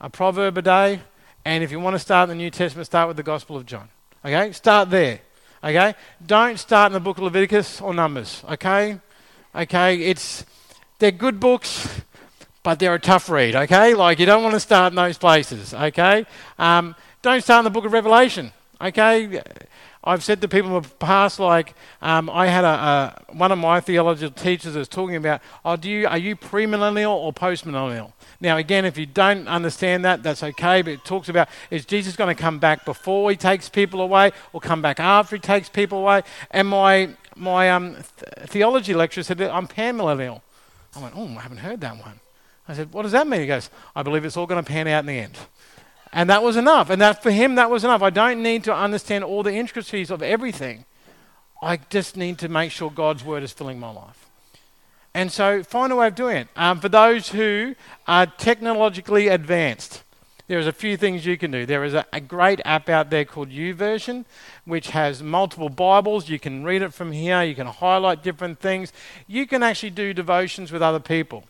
a 0.00 0.10
proverb 0.10 0.58
a 0.58 0.62
day, 0.62 1.00
and 1.44 1.62
if 1.62 1.70
you 1.70 1.80
want 1.80 1.94
to 1.94 1.98
start 1.98 2.28
in 2.28 2.36
the 2.36 2.42
New 2.42 2.50
Testament, 2.50 2.86
start 2.86 3.08
with 3.08 3.16
the 3.16 3.22
Gospel 3.22 3.56
of 3.56 3.66
John. 3.66 3.88
Okay? 4.24 4.52
Start 4.52 4.90
there. 4.90 5.20
Okay? 5.62 5.94
Don't 6.24 6.58
start 6.58 6.90
in 6.90 6.94
the 6.94 7.00
book 7.00 7.18
of 7.18 7.24
Leviticus 7.24 7.80
or 7.80 7.94
Numbers. 7.94 8.42
Okay? 8.48 8.98
Okay? 9.54 10.02
It's 10.02 10.44
they're 11.02 11.10
good 11.10 11.40
books, 11.40 12.00
but 12.62 12.78
they're 12.78 12.94
a 12.94 13.00
tough 13.00 13.28
read, 13.28 13.56
okay? 13.56 13.92
Like, 13.92 14.20
you 14.20 14.26
don't 14.26 14.44
want 14.44 14.54
to 14.54 14.60
start 14.60 14.92
in 14.92 14.96
those 14.96 15.18
places, 15.18 15.74
okay? 15.74 16.24
Um, 16.60 16.94
don't 17.22 17.42
start 17.42 17.58
in 17.58 17.64
the 17.64 17.70
book 17.70 17.84
of 17.84 17.92
Revelation, 17.92 18.52
okay? 18.80 19.42
I've 20.04 20.22
said 20.22 20.40
to 20.42 20.48
people 20.48 20.76
in 20.76 20.82
the 20.84 20.88
past, 20.88 21.40
like, 21.40 21.74
um, 22.02 22.30
I 22.30 22.46
had 22.46 22.62
a, 22.62 22.68
a, 23.28 23.34
one 23.34 23.50
of 23.50 23.58
my 23.58 23.80
theological 23.80 24.30
teachers 24.30 24.76
was 24.76 24.86
talking 24.86 25.16
about, 25.16 25.40
oh, 25.64 25.74
do 25.74 25.90
you, 25.90 26.06
are 26.06 26.18
you 26.18 26.36
premillennial 26.36 27.10
or 27.10 27.32
postmillennial? 27.32 28.12
Now, 28.40 28.56
again, 28.56 28.84
if 28.84 28.96
you 28.96 29.06
don't 29.06 29.48
understand 29.48 30.04
that, 30.04 30.22
that's 30.22 30.44
okay, 30.44 30.82
but 30.82 30.92
it 30.92 31.04
talks 31.04 31.28
about 31.28 31.48
is 31.72 31.84
Jesus 31.84 32.14
going 32.14 32.32
to 32.34 32.40
come 32.40 32.60
back 32.60 32.84
before 32.84 33.28
he 33.28 33.36
takes 33.36 33.68
people 33.68 34.00
away 34.02 34.30
or 34.52 34.60
come 34.60 34.80
back 34.80 35.00
after 35.00 35.34
he 35.34 35.40
takes 35.40 35.68
people 35.68 35.98
away? 35.98 36.22
And 36.52 36.68
my, 36.68 37.10
my 37.34 37.70
um, 37.72 37.94
th- 37.94 38.48
theology 38.50 38.94
lecturer 38.94 39.24
said, 39.24 39.42
I'm 39.42 39.66
panmillennial. 39.66 40.42
I 40.94 41.00
went, 41.00 41.14
oh, 41.16 41.26
I 41.26 41.40
haven't 41.40 41.58
heard 41.58 41.80
that 41.80 41.98
one. 41.98 42.20
I 42.68 42.74
said, 42.74 42.92
what 42.92 43.02
does 43.02 43.12
that 43.12 43.26
mean? 43.26 43.40
He 43.40 43.46
goes, 43.46 43.70
I 43.96 44.02
believe 44.02 44.24
it's 44.24 44.36
all 44.36 44.46
going 44.46 44.62
to 44.62 44.68
pan 44.68 44.86
out 44.86 45.00
in 45.00 45.06
the 45.06 45.18
end. 45.18 45.36
And 46.12 46.28
that 46.30 46.42
was 46.42 46.56
enough. 46.56 46.90
And 46.90 47.00
that 47.00 47.22
for 47.22 47.30
him, 47.30 47.54
that 47.54 47.70
was 47.70 47.84
enough. 47.84 48.02
I 48.02 48.10
don't 48.10 48.42
need 48.42 48.64
to 48.64 48.74
understand 48.74 49.24
all 49.24 49.42
the 49.42 49.54
intricacies 49.54 50.10
of 50.10 50.22
everything. 50.22 50.84
I 51.62 51.78
just 51.90 52.16
need 52.16 52.38
to 52.38 52.48
make 52.48 52.70
sure 52.70 52.90
God's 52.90 53.24
word 53.24 53.42
is 53.42 53.52
filling 53.52 53.80
my 53.80 53.90
life. 53.90 54.26
And 55.14 55.30
so 55.30 55.62
find 55.62 55.92
a 55.92 55.96
way 55.96 56.06
of 56.08 56.14
doing 56.14 56.36
it. 56.36 56.48
Um, 56.56 56.80
for 56.80 56.88
those 56.88 57.28
who 57.28 57.74
are 58.06 58.26
technologically 58.26 59.28
advanced, 59.28 60.02
there's 60.52 60.66
a 60.66 60.72
few 60.72 60.98
things 60.98 61.24
you 61.24 61.38
can 61.38 61.50
do. 61.50 61.64
There 61.64 61.82
is 61.82 61.94
a, 61.94 62.04
a 62.12 62.20
great 62.20 62.60
app 62.66 62.90
out 62.90 63.08
there 63.08 63.24
called 63.24 63.48
YouVersion, 63.48 64.26
which 64.66 64.90
has 64.90 65.22
multiple 65.22 65.70
Bibles. 65.70 66.28
You 66.28 66.38
can 66.38 66.62
read 66.62 66.82
it 66.82 66.92
from 66.92 67.10
here. 67.10 67.42
You 67.42 67.54
can 67.54 67.66
highlight 67.66 68.22
different 68.22 68.58
things. 68.58 68.92
You 69.26 69.46
can 69.46 69.62
actually 69.62 69.90
do 69.90 70.12
devotions 70.12 70.70
with 70.70 70.82
other 70.82 71.00
people. 71.00 71.44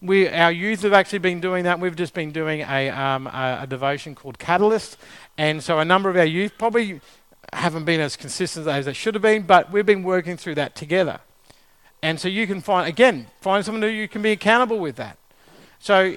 We, 0.00 0.26
our 0.28 0.50
youth 0.50 0.80
have 0.82 0.94
actually 0.94 1.18
been 1.18 1.38
doing 1.38 1.64
that. 1.64 1.80
We've 1.80 1.94
just 1.94 2.14
been 2.14 2.32
doing 2.32 2.62
a, 2.62 2.88
um, 2.88 3.26
a, 3.26 3.58
a 3.62 3.66
devotion 3.66 4.14
called 4.14 4.38
Catalyst, 4.38 4.96
and 5.36 5.62
so 5.62 5.78
a 5.78 5.84
number 5.84 6.08
of 6.08 6.16
our 6.16 6.24
youth 6.24 6.52
probably 6.56 7.02
haven't 7.52 7.84
been 7.84 8.00
as 8.00 8.16
consistent 8.16 8.66
as 8.66 8.86
they 8.86 8.94
should 8.94 9.14
have 9.14 9.22
been, 9.22 9.42
but 9.42 9.70
we've 9.70 9.84
been 9.84 10.02
working 10.02 10.38
through 10.38 10.54
that 10.54 10.74
together. 10.74 11.20
And 12.02 12.18
so 12.18 12.28
you 12.28 12.46
can 12.46 12.62
find 12.62 12.88
again 12.88 13.26
find 13.40 13.64
someone 13.64 13.82
who 13.82 13.88
you 13.88 14.08
can 14.08 14.22
be 14.22 14.32
accountable 14.32 14.78
with 14.78 14.96
that. 14.96 15.18
So 15.78 16.16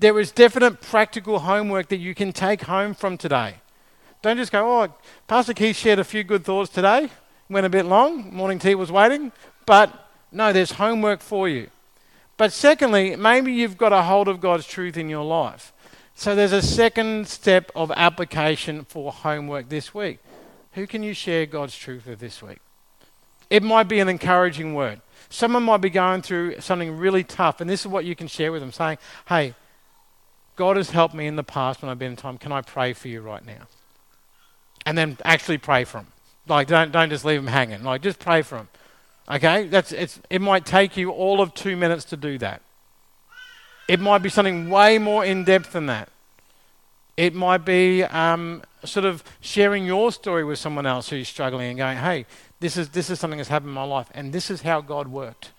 there 0.00 0.18
is 0.18 0.32
definite 0.32 0.80
practical 0.80 1.40
homework 1.40 1.88
that 1.88 1.98
you 1.98 2.14
can 2.14 2.32
take 2.32 2.62
home 2.62 2.94
from 2.94 3.16
today 3.16 3.54
Don't 4.22 4.38
just 4.38 4.50
go, 4.50 4.82
oh, 4.82 4.94
Pastor 5.28 5.54
Keith 5.54 5.76
shared 5.76 5.98
a 5.98 6.04
few 6.04 6.24
good 6.24 6.44
thoughts 6.44 6.70
today. 6.70 7.08
Went 7.48 7.66
a 7.66 7.70
bit 7.70 7.86
long. 7.86 8.34
Morning 8.34 8.58
tea 8.58 8.74
was 8.74 8.92
waiting. 8.92 9.32
But 9.64 9.92
no, 10.30 10.52
there's 10.52 10.72
homework 10.72 11.20
for 11.20 11.48
you. 11.48 11.70
But 12.36 12.52
secondly, 12.52 13.16
maybe 13.16 13.52
you've 13.52 13.78
got 13.78 13.92
a 13.92 14.02
hold 14.02 14.28
of 14.28 14.40
God's 14.40 14.66
truth 14.66 14.96
in 14.96 15.08
your 15.08 15.24
life. 15.24 15.72
So 16.14 16.34
there's 16.34 16.52
a 16.52 16.62
second 16.62 17.28
step 17.28 17.70
of 17.74 17.90
application 17.92 18.84
for 18.84 19.10
homework 19.10 19.68
this 19.68 19.94
week. 19.94 20.18
Who 20.72 20.86
can 20.86 21.02
you 21.02 21.14
share 21.14 21.46
God's 21.46 21.76
truth 21.76 22.06
with 22.06 22.20
this 22.20 22.42
week? 22.42 22.58
It 23.48 23.62
might 23.62 23.88
be 23.88 24.00
an 24.00 24.08
encouraging 24.08 24.74
word. 24.74 25.00
Someone 25.28 25.62
might 25.62 25.80
be 25.80 25.90
going 25.90 26.22
through 26.22 26.60
something 26.60 26.96
really 26.96 27.24
tough, 27.24 27.60
and 27.60 27.68
this 27.68 27.80
is 27.80 27.86
what 27.86 28.04
you 28.04 28.14
can 28.14 28.28
share 28.28 28.52
with 28.52 28.60
them 28.60 28.72
saying, 28.72 28.98
Hey, 29.26 29.54
God 30.60 30.76
has 30.76 30.90
helped 30.90 31.14
me 31.14 31.26
in 31.26 31.36
the 31.36 31.42
past 31.42 31.80
when 31.80 31.90
I've 31.90 31.98
been 31.98 32.10
in 32.10 32.16
time. 32.16 32.36
Can 32.36 32.52
I 32.52 32.60
pray 32.60 32.92
for 32.92 33.08
you 33.08 33.22
right 33.22 33.42
now? 33.46 33.62
And 34.84 34.98
then 34.98 35.16
actually 35.24 35.56
pray 35.56 35.84
for 35.84 36.00
them. 36.00 36.08
Like, 36.46 36.68
don't, 36.68 36.92
don't 36.92 37.08
just 37.08 37.24
leave 37.24 37.40
them 37.42 37.46
hanging. 37.46 37.82
Like, 37.82 38.02
just 38.02 38.18
pray 38.18 38.42
for 38.42 38.58
them. 38.58 38.68
Okay? 39.26 39.68
That's, 39.68 39.90
it's, 39.90 40.20
it 40.28 40.42
might 40.42 40.66
take 40.66 40.98
you 40.98 41.12
all 41.12 41.40
of 41.40 41.54
two 41.54 41.78
minutes 41.78 42.04
to 42.06 42.16
do 42.18 42.36
that. 42.40 42.60
It 43.88 44.00
might 44.00 44.18
be 44.18 44.28
something 44.28 44.68
way 44.68 44.98
more 44.98 45.24
in 45.24 45.44
depth 45.44 45.72
than 45.72 45.86
that. 45.86 46.10
It 47.16 47.34
might 47.34 47.64
be 47.64 48.04
um, 48.04 48.62
sort 48.84 49.06
of 49.06 49.24
sharing 49.40 49.86
your 49.86 50.12
story 50.12 50.44
with 50.44 50.58
someone 50.58 50.84
else 50.84 51.08
who's 51.08 51.26
struggling 51.26 51.70
and 51.70 51.78
going, 51.78 51.96
hey, 51.96 52.26
this 52.60 52.76
is, 52.76 52.90
this 52.90 53.08
is 53.08 53.18
something 53.18 53.38
that's 53.38 53.48
happened 53.48 53.70
in 53.70 53.74
my 53.74 53.84
life, 53.84 54.10
and 54.12 54.30
this 54.30 54.50
is 54.50 54.60
how 54.60 54.82
God 54.82 55.08
worked. 55.08 55.52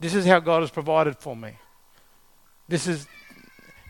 This 0.00 0.12
is 0.12 0.26
how 0.26 0.38
God 0.38 0.60
has 0.60 0.70
provided 0.70 1.16
for 1.16 1.34
me. 1.34 1.52
This 2.68 2.86
is, 2.86 3.06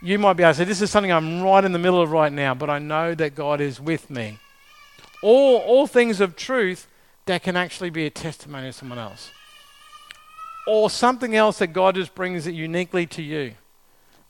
you 0.03 0.19
might 0.19 0.35
be 0.35 0.43
able 0.43 0.53
to 0.53 0.59
say, 0.59 0.65
this 0.65 0.83
is 0.83 0.91
something 0.91 1.13
I'm 1.13 1.43
right 1.43 1.65
in 1.65 1.73
the 1.73 1.79
middle 1.79 2.01
of 2.01 2.11
right 2.11 2.33
now, 2.33 2.55
but 2.55 2.69
I 2.69 2.79
know 2.79 3.15
that 3.15 3.35
God 3.35 3.61
is 3.61 3.81
with 3.81 4.11
me. 4.11 4.39
All, 5.23 5.59
all 5.59 5.87
things 5.87 6.21
of 6.21 6.35
truth 6.35 6.89
that 7.27 7.43
can 7.43 7.57
actually 7.57 7.91
be 7.91 8.07
a 8.07 8.11
testimony 8.11 8.69
to 8.69 8.73
someone 8.73 8.99
else. 8.99 9.31
Or 10.67 10.91
something 10.91 11.37
else 11.37 11.59
that 11.59 11.69
God 11.69 11.95
just 11.95 12.15
brings 12.15 12.47
it 12.47 12.55
uniquely 12.55 13.07
to 13.07 13.23
you. 13.23 13.55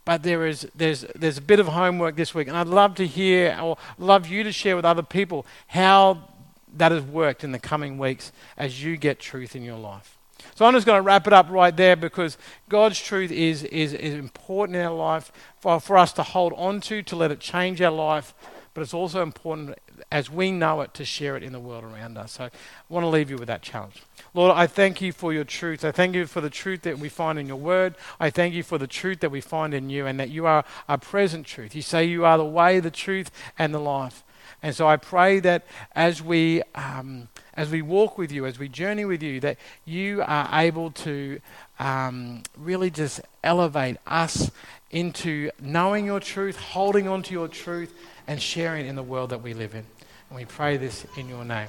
But 0.05 0.23
there 0.25 0.47
is 0.47 0.69
there's 0.75 1.05
there's 1.15 1.39
a 1.39 1.43
bit 1.43 1.61
of 1.61 1.69
homework 1.69 2.17
this 2.17 2.35
week, 2.35 2.49
and 2.49 2.57
I'd 2.57 2.67
love 2.67 2.97
to 2.97 3.07
hear 3.07 3.57
or 3.63 3.79
love 3.99 4.27
you 4.27 4.43
to 4.43 4.51
share 4.51 4.75
with 4.75 4.85
other 4.85 5.03
people 5.03 5.47
how 5.69 6.29
that 6.75 6.91
has 6.91 7.05
worked 7.05 7.45
in 7.45 7.53
the 7.53 7.59
coming 7.59 7.99
weeks 7.99 8.33
as 8.57 8.83
you 8.83 8.97
get 8.97 9.21
truth 9.21 9.55
in 9.55 9.63
your 9.63 9.79
life. 9.79 10.19
So 10.55 10.65
I'm 10.65 10.75
just 10.75 10.87
going 10.87 10.99
to 10.99 11.03
wrap 11.03 11.27
it 11.27 11.33
up 11.33 11.49
right 11.51 11.77
there 11.77 11.97
because 11.97 12.39
God's 12.69 13.01
truth 13.01 13.31
is, 13.31 13.65
is, 13.65 13.93
is 13.93 14.15
important 14.15 14.77
in 14.77 14.85
our 14.85 14.95
life 14.95 15.33
for, 15.61 15.81
for 15.81 15.97
us 15.97 16.13
to 16.15 16.23
hold 16.23 16.53
on 16.57 16.81
to, 16.83 17.03
to 17.03 17.17
let 17.17 17.31
it 17.31 17.41
change 17.41 17.81
our 17.81 17.91
life, 17.91 18.35
but 18.75 18.81
it's 18.81 18.95
also 18.95 19.23
important 19.23 19.79
as 20.11 20.31
we 20.31 20.51
know 20.51 20.81
it 20.81 20.95
to 20.95 21.05
share 21.05 21.37
it 21.37 21.43
in 21.43 21.53
the 21.53 21.61
world 21.61 21.85
around 21.85 22.17
us. 22.17 22.33
So 22.33 22.45
I 22.45 22.51
want 22.89 23.05
to 23.05 23.09
leave 23.09 23.31
you 23.31 23.37
with 23.37 23.49
that 23.49 23.63
challenge. 23.63 24.03
Lord, 24.35 24.57
I 24.57 24.67
thank 24.67 25.01
you 25.01 25.13
for 25.13 25.33
your 25.33 25.45
truth. 25.45 25.85
I 25.85 25.93
thank 25.93 26.15
you 26.15 26.27
for 26.27 26.41
the 26.41 26.51
truth 26.51 26.83
that 26.83 26.99
we 26.99 27.09
find 27.09 27.39
in 27.39 27.47
your 27.47 27.57
word. 27.57 27.95
I 28.19 28.31
thank 28.31 28.55
you 28.55 28.63
for 28.63 28.79
the 28.79 28.87
truth 28.87 29.21
that 29.21 29.31
we 29.31 29.41
find 29.41 29.75
in 29.75 29.91
you 29.91 30.07
and 30.07 30.19
that 30.19 30.31
you 30.31 30.47
are 30.47 30.65
a 30.89 30.99
present 30.99 31.47
truth. 31.47 31.75
You 31.75 31.83
say 31.83 32.05
you 32.05 32.25
are 32.25 32.39
the 32.39 32.45
way, 32.45 32.81
the 32.81 32.91
truth, 32.91 33.31
and 33.59 33.75
the 33.75 33.79
life. 33.79 34.25
And 34.63 34.75
so 34.75 34.87
I 34.87 34.97
pray 34.97 35.41
that 35.41 35.67
as 35.95 36.23
we, 36.23 36.63
um, 36.75 37.29
as 37.55 37.71
we 37.71 37.83
walk 37.83 38.19
with 38.19 38.33
you, 38.33 38.47
as 38.47 38.59
we 38.59 38.69
journey 38.69 39.05
with 39.05 39.23
you, 39.23 39.41
that 39.41 39.59
you 39.85 40.23
are 40.23 40.49
able 40.53 40.91
to 40.91 41.41
um, 41.79 42.43
really 42.57 42.91
just 42.91 43.21
elevate 43.45 43.97
us 44.07 44.51
into 44.91 45.51
knowing 45.61 46.05
your 46.05 46.21
truth, 46.21 46.57
holding 46.57 47.09
on 47.09 47.23
to 47.23 47.33
your 47.33 47.49
truth, 47.49 47.95
and 48.27 48.41
sharing 48.41 48.87
in 48.87 48.97
the 48.97 49.03
world 49.03 49.31
that 49.31 49.43
we 49.43 49.55
live 49.55 49.75
in. 49.75 49.85
And 50.29 50.39
we 50.39 50.45
pray 50.45 50.77
this 50.77 51.07
in 51.17 51.29
your 51.29 51.45
name. 51.45 51.69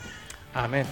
Amen. 0.56 0.88